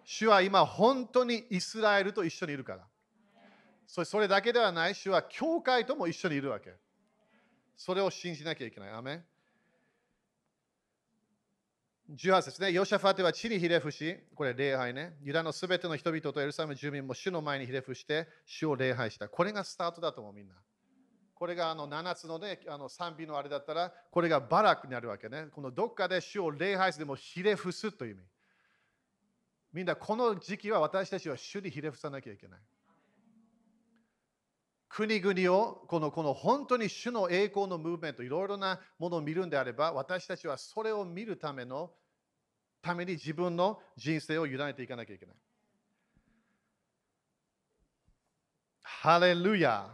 [0.03, 2.87] 主は今本当にイスラエルと一緒にいるから。
[3.87, 4.95] それだけではない。
[4.95, 6.73] 主は教会とも一緒にいるわけ。
[7.77, 8.89] それを信じなきゃいけない。
[8.91, 9.25] アメン
[12.13, 19.27] 18節ね、ヨシャファテは地にひれ伏し、これ礼拝ね、ユダのすべての人々とエルサレム住民も主の前にひれ伏して、主を礼拝した。
[19.27, 20.53] これがスタートだと思う、みんな。
[21.33, 25.47] これがあの7つの,、ね、あの賛美のあれだったら、これがバラクになるわけね。
[25.51, 28.23] このどっかで主を礼拝すでもひれ伏すという意味。
[29.73, 32.59] みんな、この時期は私たちは主にひれ伏さなきゃいけない。
[34.87, 41.91] 国々をこのこの本当に主の栄光のムーブメントいろいろなものを見るんであれば私たちはそれを見るための
[42.81, 45.35] ために自分の人生を委ねていかなきゃいけない。
[48.81, 49.89] ハレルヤ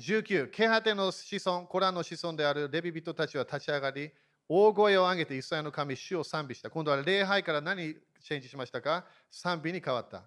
[0.00, 4.10] 19、ケハテの子孫、コランの子孫であるレビ人たちは立ち上がり、
[4.48, 6.68] 大声を上げてイスラエルの神、主を賛美した。
[6.70, 9.04] 今度は礼拝から何チェンジしましたか？
[9.30, 10.24] 賛美に変わった。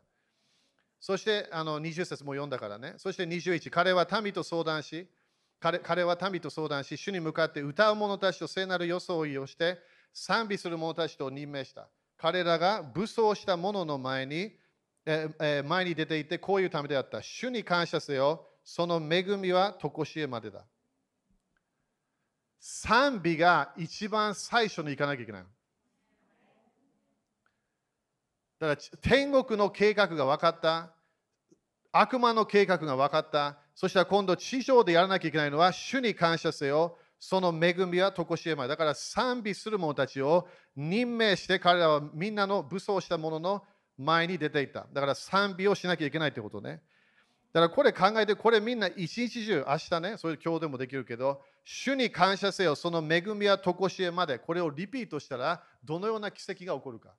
[0.99, 2.95] そしてあの20節も読んだからね。
[2.97, 5.07] そして21、彼は民と相談し、
[5.59, 9.79] 彼彼は民と相談し、主に向かって歌う者たちと聖なる装いをして、
[10.13, 11.87] 賛美する者たちと任命した。
[12.17, 14.57] 彼らが武装した者の前に、
[15.05, 17.21] ええ前に出ていて、こういうためであった。
[17.21, 18.47] 主に感謝せよ。
[18.63, 20.65] その恵みは常しえまでだ。
[22.59, 25.45] 賛美が一番最初に行かなきゃいけない。
[28.59, 30.91] だから天国の計画が分かった。
[31.91, 33.57] 悪魔の計画が分かった。
[33.75, 36.97] そしたら今度地上でやらなきゃいけないのは主に感謝せよ。
[37.19, 38.69] その恵みは常しえまで。
[38.69, 43.63] だから賛美する者たちを任命して彼らはみんなの武装した者の
[43.97, 44.87] 前に出ていった。
[44.93, 46.81] だから賛美をしなきゃいけないってことね。
[47.53, 57.13] だからこれ考えて、これみんな一日中、明日ね、そういう今日でもできるけど、主に感謝せよ、その恵みは常しえまで、これをリピートしたら、どのような奇跡が起こるか。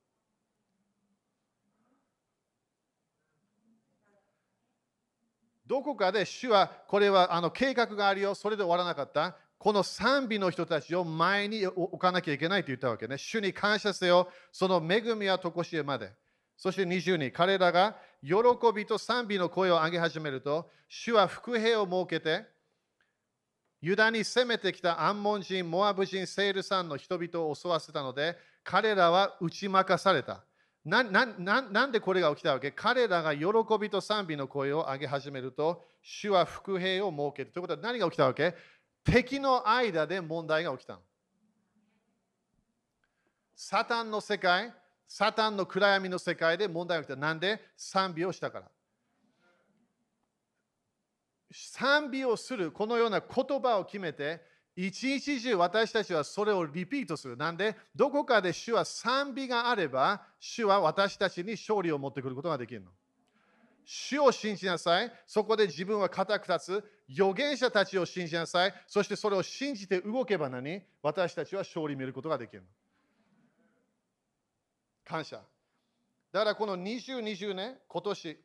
[5.68, 9.36] どこかで主はこれはあの計画があるよ、それで終わらなかった。
[9.58, 13.18] この賛美の人たちを前に置かなきゃいけないと言ったわけね。
[13.18, 16.12] 主に感謝せよ、その恵みは常しえまで。
[16.56, 18.32] そして22、彼らが喜
[18.74, 22.46] びと賛美の声を上げ始めると、主は伏兵を設けて、
[23.82, 30.47] ユダに攻めてきたアンモン人、モアブ人、セールさんの人々を襲わせたので、彼らは打ち負かされた。
[30.84, 32.70] ななななんでこれが起きたわけ？
[32.70, 33.46] 彼らが喜
[33.80, 37.50] びと賛美の声を上げ始めると、主は伏兵を設ける。
[37.50, 38.54] ということは何が起きたわけ？
[39.04, 40.98] 敵の間で問題が起きた。
[43.54, 44.72] サタンの世界、
[45.06, 47.16] サタンの暗闇の世界で問題が起きた。
[47.16, 47.60] なんで？
[47.76, 48.70] 賛美をしたから。
[51.52, 54.40] 賛美をする、このような言葉を決めて、
[54.80, 57.36] 一日中私たちはそれをリピートする。
[57.36, 62.90] なんで、どこかで主は賛美があれば、主は私たちに勝利を持ってくることができるの。
[63.84, 65.12] 主を信じなさい。
[65.26, 66.84] そこで自分は固く立つ。
[67.10, 68.74] 預言者たちを信じなさい。
[68.86, 72.62] そしてそれを信じて動けば何私たちは勝利を見ることができる。
[75.04, 75.40] 感謝。
[76.30, 78.38] だからこの2020年、今年、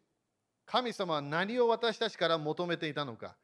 [0.66, 3.36] 神様は何を私たちから求めていたのか。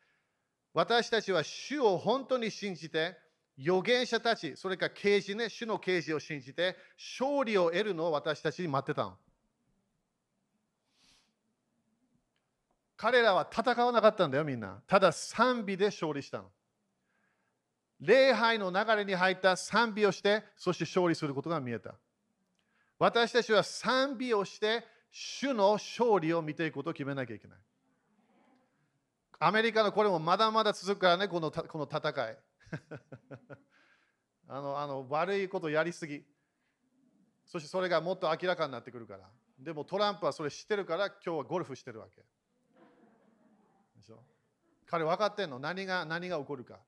[0.74, 3.18] 私たちは主を本当に信じて、
[3.60, 9.18] 預言者たち、それから刑事ね、主の刑事を信じて、勝利を得るのを私たちに待ってたの。
[12.96, 14.82] 彼らは戦わなかったんだよ、みんな。
[14.88, 16.52] ただ賛美で勝利したの。
[18.00, 21.96] 礼拝の流れに入った賛美をして、そして勝利することが見えた。
[22.98, 27.58] 私たちは賛美をして、主の勝利を見ていくことを決めなきゃいけない。
[29.40, 32.38] アメリカのこれもまだまだ続くからね、このこの戦い。
[34.52, 36.26] あのあの悪いことやりすぎ。
[37.46, 39.30] そしてそれがもっと明らかになってくるから。
[39.58, 42.22] でもトランプはそれ知ってるから今日はゴルフしてるわけ。
[43.96, 44.24] でしょ？
[44.86, 45.58] 彼分かってんの？
[45.58, 46.80] 何が何が起こるか。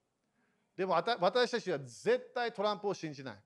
[0.75, 3.43] でも私たちは絶対トランプを信じない。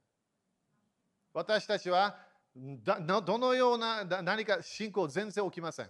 [1.33, 2.17] 私たちは
[2.55, 5.89] どのような何か信仰全然起きません。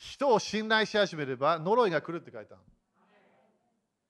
[0.00, 2.62] 人を信頼し始めれば呪いが来るって書いてある。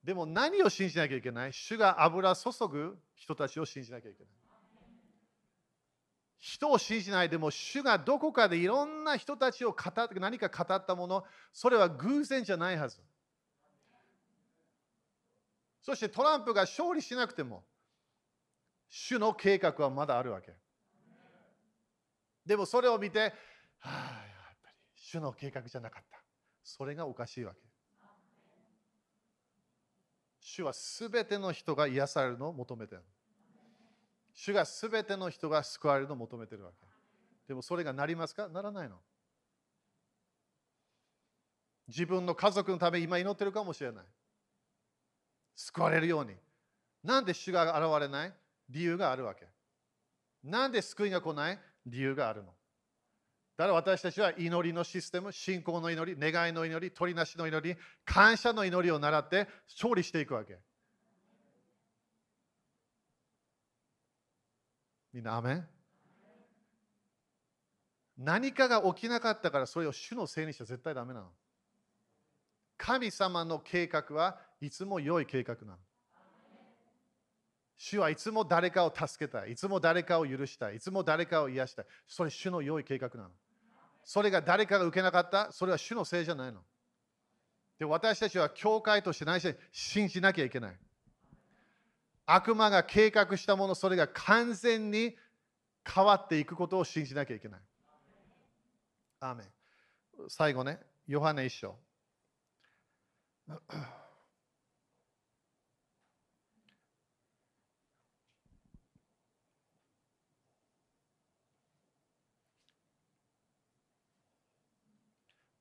[0.05, 1.53] でも何を信じなきゃいけない？
[1.53, 4.33] 主が油注ぐ人たちを信じなきゃいけない。
[6.39, 12.99] 人を信じないでも主がどこかでいろんな人たちを語って何か語ったものそれは偶然じゃないはず
[15.83, 17.63] そしてトランプが勝利しなくても
[18.89, 20.55] 主の計画はまだあるわけ
[22.47, 23.35] でもそれを見て、
[23.81, 24.25] はあ、
[25.11, 26.19] 主の計画じゃなかった
[26.63, 27.59] それがおかしいわけ
[30.41, 33.03] 主はすべての人が癒されるのを求めてる
[34.33, 36.87] 主がすべての人が救われるのを求めてるわけ。
[37.49, 38.49] でもそれがなりますか？
[38.49, 38.95] ならないの。
[41.89, 44.05] 自分の家族のため今祈ってるかもしれない。
[45.57, 46.35] 救われるように。
[47.03, 48.33] なんで主が現れない？
[48.71, 49.47] 理由があるわけ。
[50.45, 51.59] なんで救いが来ない？
[51.85, 52.55] 理由があるの。
[53.61, 60.59] だから私たちは祈りのシステム、信仰の祈り、願いの祈り、取りなしの祈り、感謝の祈りを習って勝利していくわけ。
[65.13, 65.69] みんな、アメン？
[68.17, 71.27] 何かが起きなかったからそれを主のせいにしちゃ絶対ダメなの。
[72.79, 75.77] 神様の計画はいつも良い計画なの。
[77.77, 79.53] 主はいつも誰かを助けたい。
[79.53, 80.77] いつも誰かを許したい。
[80.77, 81.87] いつも誰かを癒したい。
[82.07, 83.31] それ主の良い計画なの。
[84.05, 86.61] それが誰かが受けなかった、それは主のせいじゃないの。
[87.79, 90.79] で私たちは教会として何し信じなきゃいけない。
[92.27, 95.17] 悪魔が計画したもの、それが完全に
[95.85, 97.61] 変わっていくことを信じなきゃいけない。
[99.21, 99.47] アーメン
[100.29, 101.77] 最後ね、ヨハネ一章。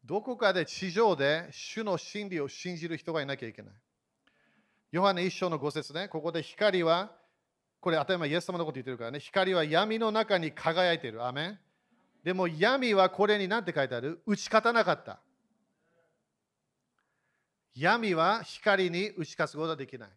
[0.09, 3.71] どこかで地上で主の真理を信じる人がいなきゃいけない。
[4.91, 7.11] ヨハネ一章の5節ね、ここで光は、
[7.79, 11.23] これ当たり前イエス様のこと言ってるからね、光は闇の中に輝いている。
[11.23, 11.59] アメ
[12.23, 14.19] でも闇はこれに何て書いてある？
[14.25, 15.19] 打ち勝たなかった。
[17.75, 20.09] 闇は光に打ち勝つことができない。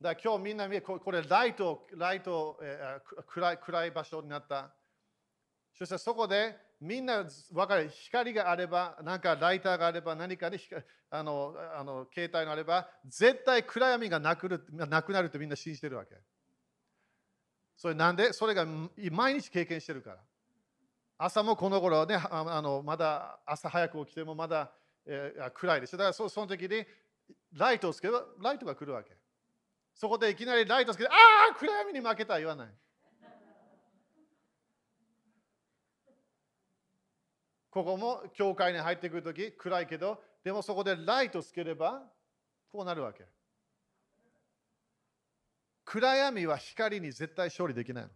[0.00, 4.70] だから今日みんな見えこれライト、ライト、えー、暗い暗い場所になった。
[5.76, 10.58] そしてそこでみんな分かる光があれば、なんかライターがあれば、何かで
[11.10, 16.14] あのあの携帯があれば、絶対暗闇がなくるなくなるとみんな信じてるわけ。
[17.76, 18.32] それなんで？
[18.32, 18.66] それが
[19.10, 20.16] 毎日経験してるから。
[21.18, 24.72] 朝もこの頃ね、あのまだ朝早く起きてもまだ、
[25.04, 25.98] えー、暗いでしょ。
[25.98, 26.86] だからそその時に
[27.52, 29.10] ライトをつけばライトが来るわけ。
[29.94, 31.12] そこでいきなりライトをつけて、あ
[31.52, 32.68] あ、暗闇に負けた言わない。
[37.70, 42.02] ここも教会に入ってくるとき暗いけど、でもそこでライトつければ
[42.72, 43.24] こうなるわけ。
[45.84, 48.10] 暗闇は光に絶対勝利できないの。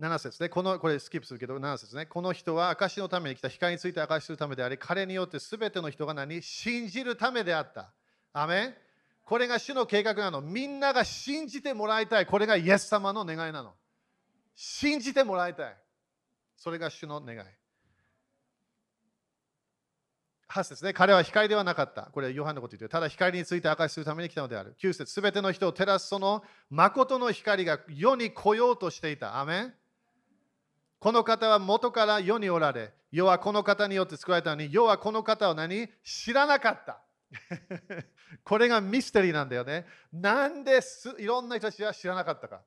[0.00, 7.92] 7節ね、このこれスキップするけど、7節ね、この人は証のために来た光について証しするためであり、彼によってすべての人が何信じるためであった。
[8.32, 8.76] アメ
[9.24, 10.40] これが主の計画なの。
[10.40, 12.26] みんなが信じてもらいたい。
[12.26, 13.74] これがイエス様の願いなの。
[14.54, 15.76] 信じてもらいたい。
[16.56, 17.40] それが主の願い。
[20.48, 22.02] 8節ね、彼は光ではなかった。
[22.12, 22.88] これはヨハンのこと言ってる。
[22.88, 24.76] ただ光について明かしするために来たのである。
[24.80, 29.40] 9節すべての人を照らすその誠の光が世に来ようとしていた。
[29.40, 29.74] アメン
[31.00, 35.88] この方は元から世におられ、世はこの方によって作られたのに、世はこの方を何？
[36.04, 37.02] 知らなかった。
[38.44, 39.86] これがミステリーなんだよね。
[40.12, 42.62] なんですいろんな人たちは知らなかったか。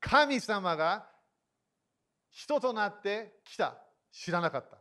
[0.00, 1.08] 神様が
[2.36, 3.78] 人となって来た。
[4.12, 4.76] 知らなかった。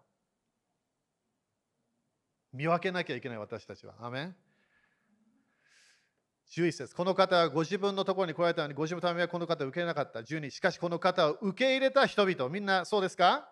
[2.51, 3.95] 見分けなきゃいけない私たちは。
[4.01, 4.35] アメン
[6.51, 10.19] 11節この方はご自分のところに来られたのに、ご自分のためにはこの方を受け入れなかった。
[10.19, 13.49] 12しかしこの方を受け入れた人々、みんなそうですか？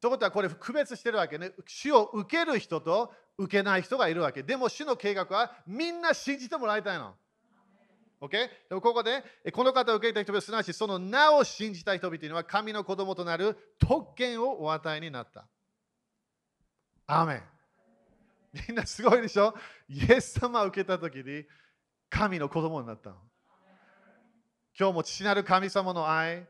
[0.00, 1.52] ということはこれ区別してるわけね。
[1.66, 4.42] 主を受ける人と受けない人がいるわけ。
[4.42, 7.14] でも主の計画はみんな信じてもらいたいの。
[8.20, 8.30] OK?
[8.68, 15.48] でもここで、この方を受けた人々、すなわちその名を信じた人々というのは神の子供となる特権をお与えになった。
[17.06, 17.42] アーメン。
[18.68, 19.54] みんなすごいでしょ？
[19.88, 21.44] イエス様を受けたときに
[22.10, 23.10] 神の子供になった。
[24.78, 26.46] 今日も父なる神様の愛、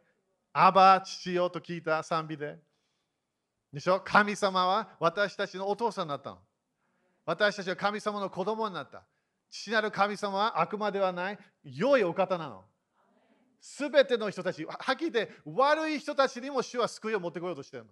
[0.53, 2.59] アバ父よと聞いた賛美で。
[3.73, 4.01] でしょ？
[4.01, 6.37] 神様は私たちのお父さんになった。
[7.25, 9.05] 私たちは神様の子供になった。
[9.51, 12.65] 父なる神様は悪魔ではない、良いお方なの。
[13.61, 17.91] すべての人たち、はっきり言って悪い人たちにも主は救いを持ってこようとしてるの。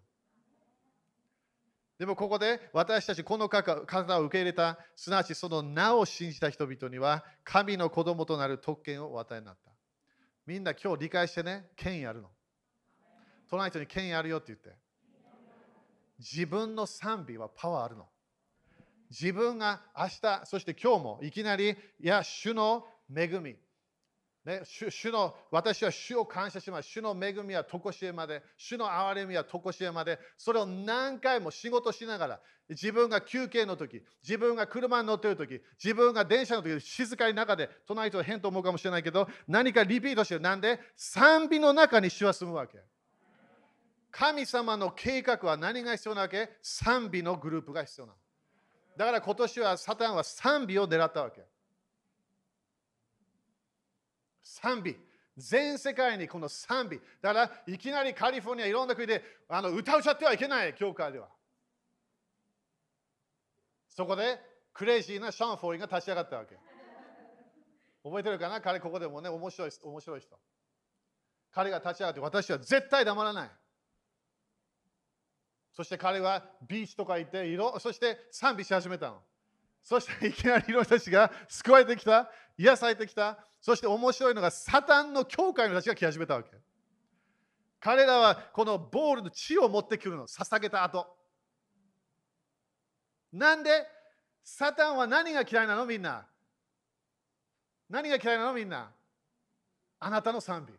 [1.99, 3.75] でもここで私たちこの方
[4.21, 9.73] を受け入れた、すなわちその名を信じた人々には神の子供となる特権をお与えになった。
[10.47, 12.31] みんな今日理解してね、権威あるの。
[13.51, 14.77] 隣人に権威あるよって言って。
[16.19, 18.09] 自分の賛美はパワーあるの。
[19.11, 23.57] 自分が明日、そして今日もいきなり、いや、主の恵み。
[24.45, 26.89] ね、主主の私は主を感謝します。
[26.89, 32.41] 主の恵みはとこしえまで、主の憐れみはとこしえまで、それを何回も仕事しながら、
[32.71, 40.41] 自分が休憩の時、自分が車に乗っている時、自分が電車の時、静かに中で、隣と変と思うかもしれないけど、何かリピートしてる。
[40.41, 40.81] なんで？
[40.97, 42.79] 賛美の中に主は住むわけ。
[44.11, 46.49] 神様の計画は何が必要なわけ？
[46.63, 48.19] 賛美のグループが必要なの。
[48.99, 51.46] だから今年はサタンは賛美を狙ったわけ。
[54.42, 54.96] 賛美。
[55.36, 57.01] 全世界にこの賛美。
[57.22, 61.28] だからいきなりカリフォルニアいろんな国であの歌うちゃってはいけない、教会では。
[63.88, 64.40] そこで
[64.74, 66.57] クレイジーなシャン・フォーリーが立ち上がったわけ。
[68.03, 68.61] 覚えてるかな？
[68.61, 70.36] 彼ここでもね、面白い面白い人。
[71.53, 73.51] 彼が立ち上がって私は絶対黙らない。
[75.79, 79.22] そして彼はビーチとか行っていろ、そして賛美し始めたの。
[79.81, 83.39] そしていきなりいろんな人たちが救われてきた、癒されてきた。
[83.61, 86.51] そして面白いのがサタンの教会の人たちが来始めたわけ。
[87.79, 91.07] 彼らはこのボールの血を持ってくるの、捧げた後。
[93.33, 93.87] なんで？
[94.43, 95.87] サタンは何が嫌いなの？
[95.87, 96.26] みんな。
[97.89, 98.53] 何が嫌いなの？
[98.53, 98.91] みんな。
[100.01, 100.74] あなたの賛美。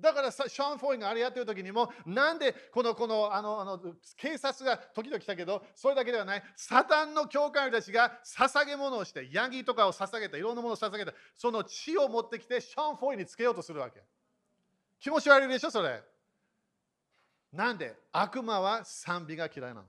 [0.00, 3.80] だからさショーン・フォインがあれやってる時にも、なんでこのこのあのあの
[4.16, 14.02] 警察が時々来たけど、それだけではない、サタンの教会たちが捧げ物をして、ヤギとかを捧げた、いろんなものを捧げた、その血を持ってきて、ショーン・フォーイにつけようとするわけ。
[14.98, 16.02] 気持ち悪いでしょ、それ。
[17.52, 19.84] なんで悪魔は賛美が嫌いなの。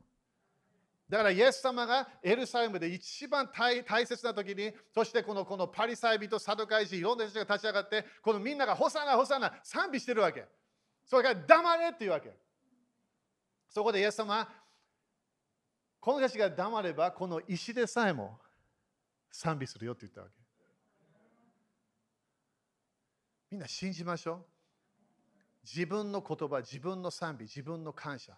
[1.11, 10.45] だから、イエス様がエルサレムで一番大切な時に、そしてこのこのパリサイ人、サドカイ人、いろんな人が立ち上がって、このみんながホサナ、ホサナ、賛美してるわけ。
[11.03, 12.31] それから黙れっていうわけ。
[13.67, 14.47] そこでイエス様、
[15.99, 18.39] この人たちが黙れば、この石でさえも
[19.29, 20.33] 賛美するよって言ったわけ。
[23.49, 24.45] みんな信じましょう。
[25.65, 28.37] 自分の言葉、自分の賛美、自分の感謝。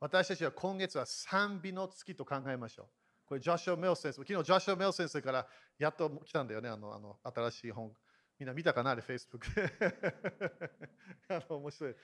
[0.00, 2.86] 私たちは今月は賛美の月と考えましょう。
[3.26, 5.46] これ、ジョシュ・メル先生、昨日、ジョシュ・メル先生から
[5.78, 7.92] やっと来たんだよね、あのあの新しい本。
[8.38, 8.90] みんな見たかな？
[8.90, 9.40] あれ、Facebook
[11.28, 11.96] あの面白い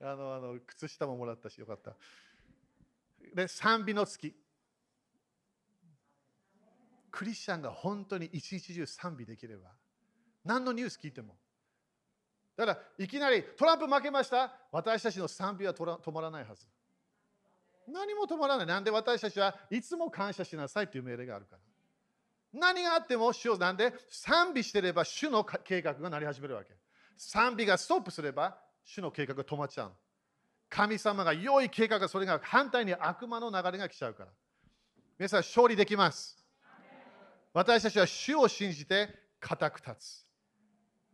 [0.00, 0.60] あのあの。
[0.66, 1.96] 靴下ももらったし、よかった。
[3.34, 4.34] で、賛美の月。
[7.10, 9.70] クリスチャンが本当に一日中賛美できれば、
[10.44, 11.38] 何のニュース聞いても。
[12.56, 14.52] だから、いきなりトランプ負けました？
[14.72, 16.66] 私たちの賛美は止まらないはず。
[17.88, 18.66] 何も止まらない。
[18.66, 21.62] なんで私たちはいつも感謝しなさいという命令があるから。
[22.52, 26.70] 何があっても主をなんで賛美してれば主の計画がなり始めるわけ。
[27.16, 29.92] 賛美がストップすれば主の計画が止まっちゃう。
[30.70, 34.30] 神様が良い計画がそれが反対に悪魔の流れが来ちゃうから。
[35.18, 36.36] 皆さん勝利できます。
[37.52, 39.08] 私たちは主を信じて
[39.40, 40.26] 固く立つ。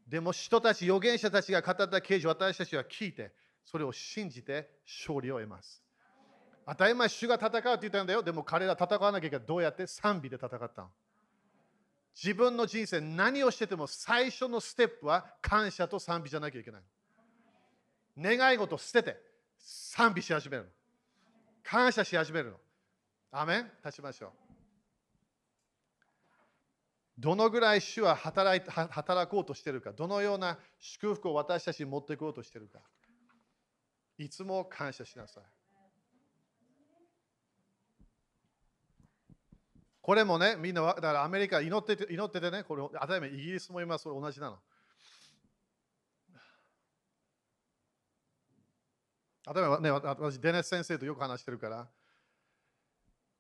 [0.07, 3.33] でも人たち、預言者たちが語った刑事、私たちは聞いて、
[3.65, 5.84] それを信じて勝利を得ます。
[6.67, 8.23] 当たり前、主が戦うって言ったんだよ。
[8.23, 9.47] でも彼ら戦わなきゃいけない。
[9.47, 9.87] どうやって？
[9.87, 10.89] 賛美で戦ったの
[12.15, 16.83] 自分の人生何をしてても最初のステップは感謝と賛美じゃなきゃいけない。
[18.17, 19.21] 願い事捨てて
[19.59, 20.69] 賛美し始めるの。
[21.63, 22.57] 感謝し始めるの。
[23.33, 23.71] アメン？
[23.85, 24.31] 立ちましょう。
[27.19, 32.81] どのぐらい主は働い働こうとしてるか、どのような祝福を私たちに持っていこうとしてるか、
[34.19, 35.45] いつも感謝しなさい。
[40.05, 44.59] これもね、みんな、だからアメリカ祈ってて祈っててね、これ、当たり前、イギリスも今、それ同じなの。
[49.47, 51.89] 例えばね、私、デネス先生とよく話してるから、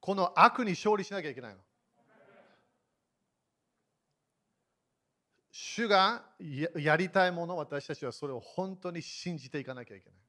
[0.01, 1.61] この悪に勝利しなきゃいけないの。
[5.51, 6.25] 主が
[6.77, 10.24] やりたいもの、私たちはそれを本当に信じていかなきゃいけない。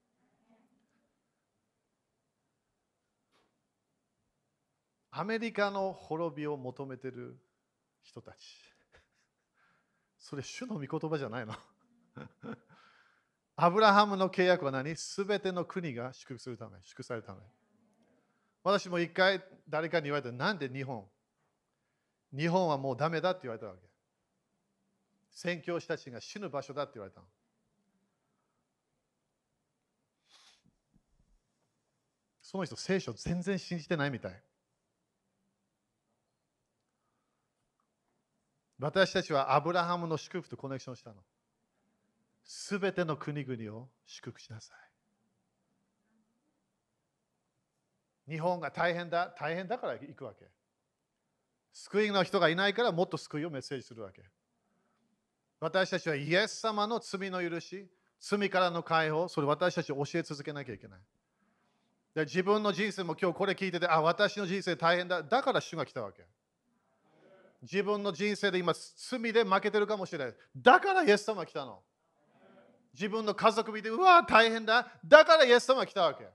[5.18, 7.38] アメリカの滅びを求めてる
[8.04, 8.38] 人たち。
[10.20, 11.56] それ、主の御言葉じゃないの。
[13.56, 14.94] アブラハムの契約は何？
[14.98, 17.40] すべての国が祝福するため、祝福されるため。
[18.62, 21.10] 私も一回誰かに言われたなんで日本？
[22.36, 23.88] 日本はもうダメだって言われたわけ。
[25.32, 27.28] 宣教師たちが死ぬ場所だって言われたの。
[32.42, 34.44] その人、聖書全然信じてないみたい。
[38.80, 41.16] 私たちはアブラハムの祝福とコネクションしたの。
[42.44, 44.74] すべての国々を祝福しなさ
[48.28, 48.32] い。
[48.32, 50.46] 日本が大変だ、大変だから行くわけ。
[51.74, 54.24] 救いの人がいないからもっと救いをメッセージするわけ。
[55.60, 57.88] 私たちはイエス様の罪の許し、
[58.20, 61.00] 罪からの解放、それ私たち教え続けなきゃいけない。
[62.14, 65.22] で自分の人生も今日これ聞いてて、あ、私の人生大変だ。
[65.22, 66.26] だから主が来たわけ。
[67.66, 70.36] 自分の人生で今罪で負けてるかもしれない。
[70.56, 71.82] だからイエス様来たの。
[72.94, 74.88] 自分の家族見て、うわ、大変だ。
[75.04, 76.28] だからイエス様来たわけ。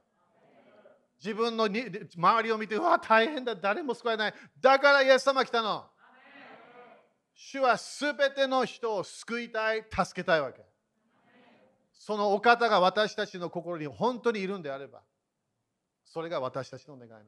[1.23, 1.85] 自分のに
[2.17, 3.55] 周りを見て、うわ、大変だ。
[3.55, 4.35] 誰も救えない。
[4.61, 5.87] だからイエス様来たの。
[7.33, 10.63] 主はすべての人を救いたい、助けたいわけ。
[11.93, 15.01] そのお方が私たちの心に本当にいるんであれば、
[16.05, 17.25] それが私たちの願いなの。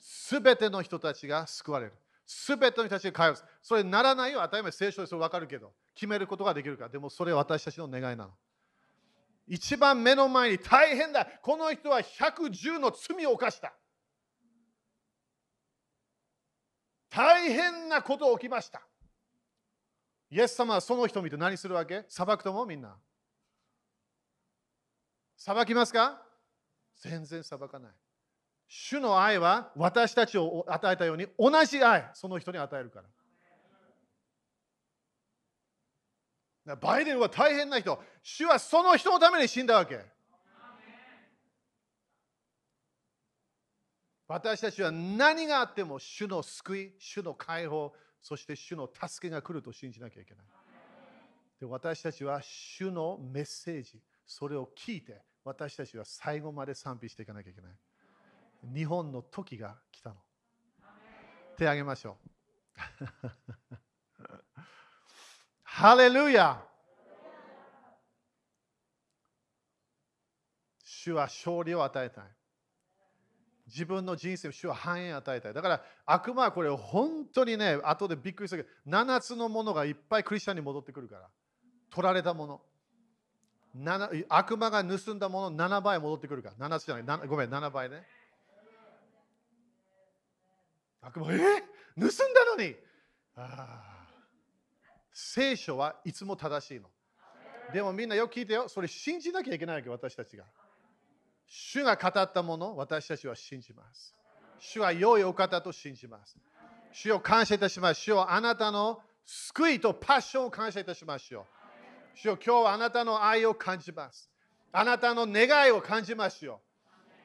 [0.00, 1.92] すべての人たちが救われる。
[2.26, 3.44] すべての人たちが通う。
[3.62, 4.40] それならないよ。
[4.42, 6.88] 当たり前、聖書でそれ分かるけど、決めることができるから。
[6.88, 8.30] でもそれは私たちの願いなの。
[9.46, 11.26] 一番目の前に大変だ。
[11.42, 13.74] この人は110の罪を犯した。
[17.10, 18.82] 大変なこと起きました。
[20.30, 22.04] イエス様はその人を見て何するわけ？
[22.08, 22.96] 裁くともみんな。
[25.36, 26.22] 裁きますか？
[27.02, 27.92] 全然裁かない。
[28.68, 33.02] 主の愛は私たちを与えたように同じ愛、その人に与えるか
[36.66, 36.76] ら。
[36.76, 38.02] バイデンは大変な人。
[38.22, 40.00] 主はその人のために死んだわけ。
[44.26, 50.46] 私たちは何があっても主の救い、主の解放、そして主の助けが来ると信じなきゃいけない。
[51.60, 57.72] で私たちは主のメッセージ、それを聞いて、私たちは最後まで賛美していかなきゃいけない。
[58.72, 60.16] 日本の時が来たの。
[61.56, 62.30] 手あげましょう。
[65.62, 66.62] ハレルヤ
[70.82, 72.24] 主は勝利を与えたい。
[73.66, 75.54] 自分の人生を主は繁栄を与えたい。
[75.54, 81.28] だから悪魔はこれ本当にね、後でびっくりするけど、7つのものがいっぱいクリスチャンに戻ってくるから。
[81.90, 82.60] 取られたもの。
[84.28, 86.68] 悪魔が盗んだもの7倍戻ってくるから。
[86.68, 88.06] 7つじゃない、ごめん、7倍ね。
[91.04, 92.74] 悪魔、え盗んだのに
[93.36, 94.06] あ
[95.12, 96.88] 聖書はいつも正しいの。
[97.72, 98.68] でもみんなよく聞いてよ。
[98.68, 100.44] それ信じなきゃいけないわけ、私たちが。
[101.46, 104.14] 主が語ったもの、私たちは信じます。
[104.58, 106.36] 主は良いお方と信じます。
[106.92, 108.00] 主を感謝いたします。
[108.00, 111.46] 主をあなたの救いとパッションを感謝いたしますよ。
[112.14, 114.30] 主よ今日はあなたの愛を感じます。
[114.72, 116.60] あなたの願いを感じますよ。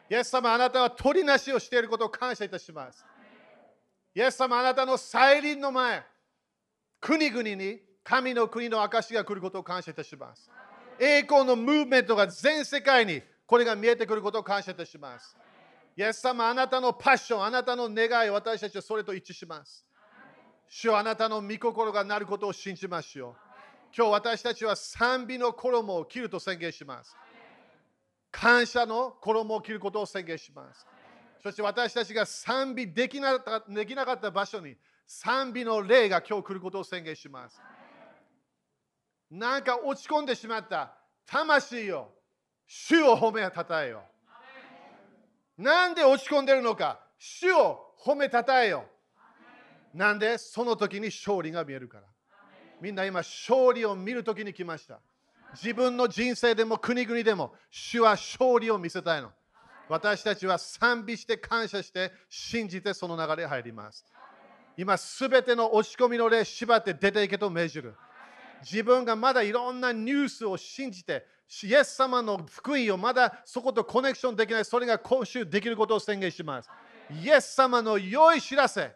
[0.10, 3.06] イエス様、あなたは取りなしをしていることを感謝いたします。
[4.16, 6.03] イエス様、あなたの再臨の前、
[6.99, 10.49] 国々に神の国の証が来ることを感謝いたします。
[10.99, 15.36] 栄光のムーブメントが全世界にこれが見えてくることを感謝いたします。
[15.95, 19.86] イエス様、あなたのパッション、あなたの願い、私たちはそれと一致します。
[20.68, 23.36] 主はあなたの御心がなることを信じましょう。
[23.95, 27.16] 今日私たちは賛美の衣を着ると宣言します。
[28.32, 30.86] 感謝の衣を着ることを宣言します。
[31.42, 34.76] そして私たちが賛美できなかできなかった場所に
[35.08, 37.62] 賛美の霊が今日来ることを宣言します。
[39.32, 40.94] なんか落ち込んでしまった
[41.26, 42.10] 魂よ、
[42.68, 44.04] 主を褒めたたえよ。
[45.58, 48.86] なんで落ち込んでるのか、主を褒めたたえよ。
[49.94, 50.38] なんで？
[50.38, 52.04] その時に勝利が見えるから。
[52.82, 55.00] みんな今勝利を見る時に来ました。
[55.54, 59.32] 自分の人生でも国々でも主は勝利を見せたいの。
[59.90, 64.06] 私たちは賛美して感謝して信じてその流れ入ります。
[64.78, 67.96] 今すべての落ち込みの霊縛って出ていけと命じる。
[68.62, 71.26] 自分がまだいろんなニュースを信じて、
[71.64, 76.70] イエス様の福音をまだそことコネクションできない、それが今週できることを宣言します。
[77.24, 78.94] イエス様の良い知らせ、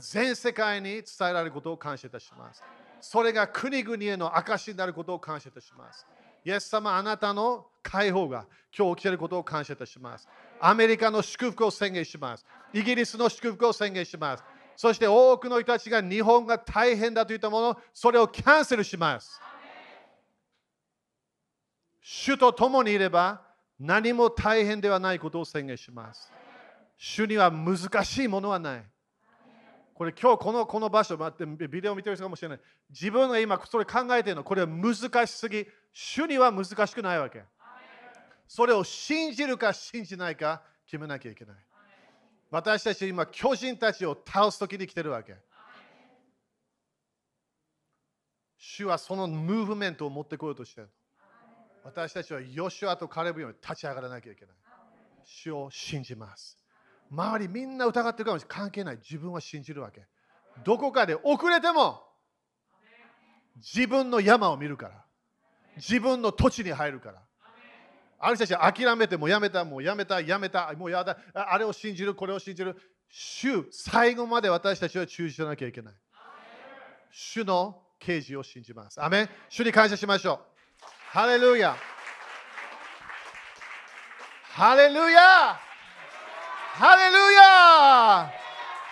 [0.00, 2.62] 全世界に伝えられることを感謝いたします。
[3.00, 6.06] それが国々への証になることを感謝いたします。
[6.44, 10.28] イエス様、あなたの解放が今日起きていることを感謝いたします。
[10.60, 12.44] アメリカの祝福を宣言します。
[12.72, 14.44] イギリスの祝福を宣言します。
[14.76, 19.40] そして多くの人たちが日本が大変だといったもの、それをキャンセルします。
[22.00, 23.42] 主と共にいれば
[23.78, 26.32] 何も大変ではないことを宣言します。
[26.96, 28.84] 主には難しいものはない。
[29.94, 32.60] これ今日このこの場所、待ってビデオ見てる人かもしれない。
[32.88, 34.94] 自分が今それ考えてるの、これは難
[35.26, 35.66] しすぎ。
[35.92, 37.42] 主には難しくないわけ。
[38.46, 41.56] それを信じるか信じないか決めなきゃいけない。
[42.50, 45.36] 私たち今、巨人たちを倒すときに来てるわけ。
[48.56, 50.90] 主はそのムーブメントを持ってこようとしてる。
[51.84, 54.54] 私たちはヨシュアとカレブように立ち上がらなきゃいけない。
[55.24, 56.58] 主を信じます。
[57.10, 58.58] 周りみんな疑ってるかもしれない。
[58.58, 58.96] 関係ない。
[58.96, 60.06] 自分は信じるわけ。
[60.64, 62.02] どこかで遅れても
[63.56, 65.04] 自分の山を見るから。
[65.80, 67.22] 自分の土地に入るから。
[68.18, 72.76] ある人たち諦めてもうやめた、もうやめた、やめた、もうやだ、あれを信じる、これを信じる。
[73.08, 75.94] 主、最後まで私たちは忠実じゃなきゃいけない。
[77.10, 79.02] 主の啓示を信じます。
[79.02, 80.86] アメン主に感謝しましょう。
[81.12, 81.76] ハレルヤ
[84.52, 85.58] ハレルヤ
[86.72, 88.32] ハレルヤ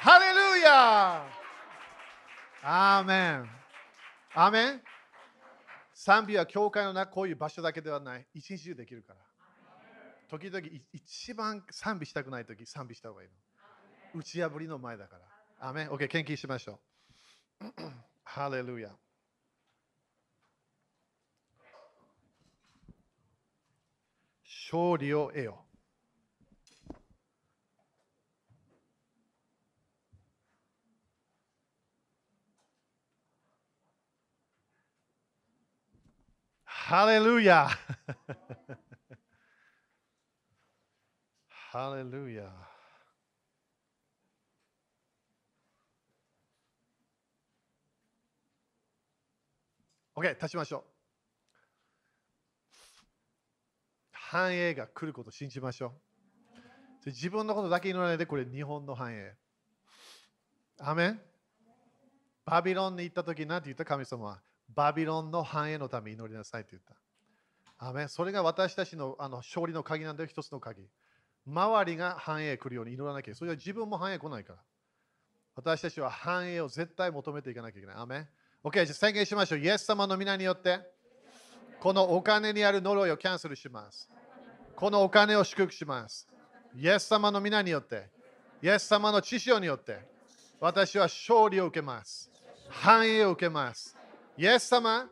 [0.00, 1.22] ハレルヤ
[2.62, 3.48] アーメン
[4.34, 4.82] アーメン
[5.98, 8.26] 賛美は教会の中こういう場所だけではない。
[8.32, 9.20] 一日中できるから。
[10.28, 13.28] 時々一番賛美したくない時賛美した方がいい
[14.14, 14.20] の。
[14.20, 15.16] 打ち破りの前だか
[15.58, 15.68] ら。
[15.68, 16.78] アーメン ?OK、研究しましょ
[17.60, 17.64] う。
[18.22, 18.90] ハレルヤ
[24.70, 25.67] 勝利を得よう。
[36.88, 37.68] ハレルヤ
[41.70, 42.44] ハレルヤ
[50.16, 50.82] オッケー、立ちましょう。
[54.10, 55.92] 繁栄が来ることを信じましょ
[57.04, 57.10] う。
[57.10, 59.34] 自分のことだけ祈らないで、これ日本の繁栄。
[60.78, 61.20] アメン
[62.46, 63.84] バビロンに行った時なんて言った？
[63.84, 64.40] 神様は
[64.74, 66.96] バビロンの繁栄のため祈りなさいって言った。
[67.78, 70.88] アメそれが私たちのあの勝利の鍵なんだよ、一つの鍵。
[71.46, 73.34] 周りが繁栄来るように祈らなきゃ。
[73.34, 74.58] それは自分も繁栄来ないから。
[75.54, 77.96] 私たちは繁栄を絶対求めていかなきゃいけない。
[77.96, 78.28] アメン
[78.62, 79.58] ?OK、じゃあ宣言しましょう。
[79.58, 80.80] イエス様の皆によって、
[81.80, 84.08] このお金にある呪いをキャンセルします。
[84.76, 86.28] このお金を祝福します。
[86.76, 88.08] イエス様の皆によって、
[88.62, 89.98] イエス様の知識によって、
[90.60, 92.30] 私は勝利を受けます。
[92.68, 93.97] 繁栄を受けます。
[94.40, 95.10] イエス様、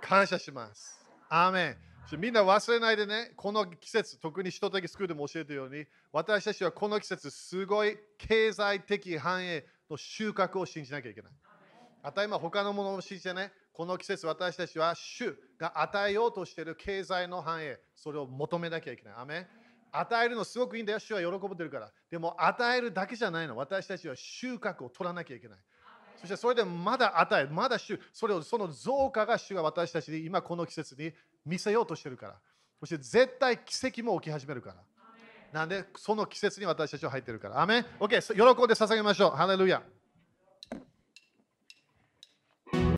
[0.00, 0.98] 感謝します。
[1.28, 1.76] アーメ
[2.10, 2.20] ン。
[2.20, 11.32] みんな忘れないでね、この季節、特に人的スクールでも教えてるように、私たちはこの季節、すごい経済的繁栄の収穫を信じなきゃいけない。
[12.02, 19.14] 当たり前、他のものを信じてね、この季節、私たちは主が与えようとしている経済の繁栄、それを求めなきゃいけない。
[19.18, 19.46] アメン
[19.92, 21.92] 与えるのすごくいいんだよ、主は喜ぶてるから。
[22.10, 23.56] でも与えるだけじゃないの。
[23.56, 25.58] 私たちは収穫を取らなきゃいけない。
[26.20, 31.12] そしてそれでまだ与える、まだ主、それをその増加が主が私たちに今この季節に
[31.46, 32.34] 見せようとしてるから。
[32.80, 34.76] そして絶対奇跡も起き始めるから。
[35.52, 37.60] なんで、その季節に私たちは入ってるから。
[37.60, 39.30] アメン ?OK、喜んで捧げましょう。
[39.30, 39.82] ハレルヤ。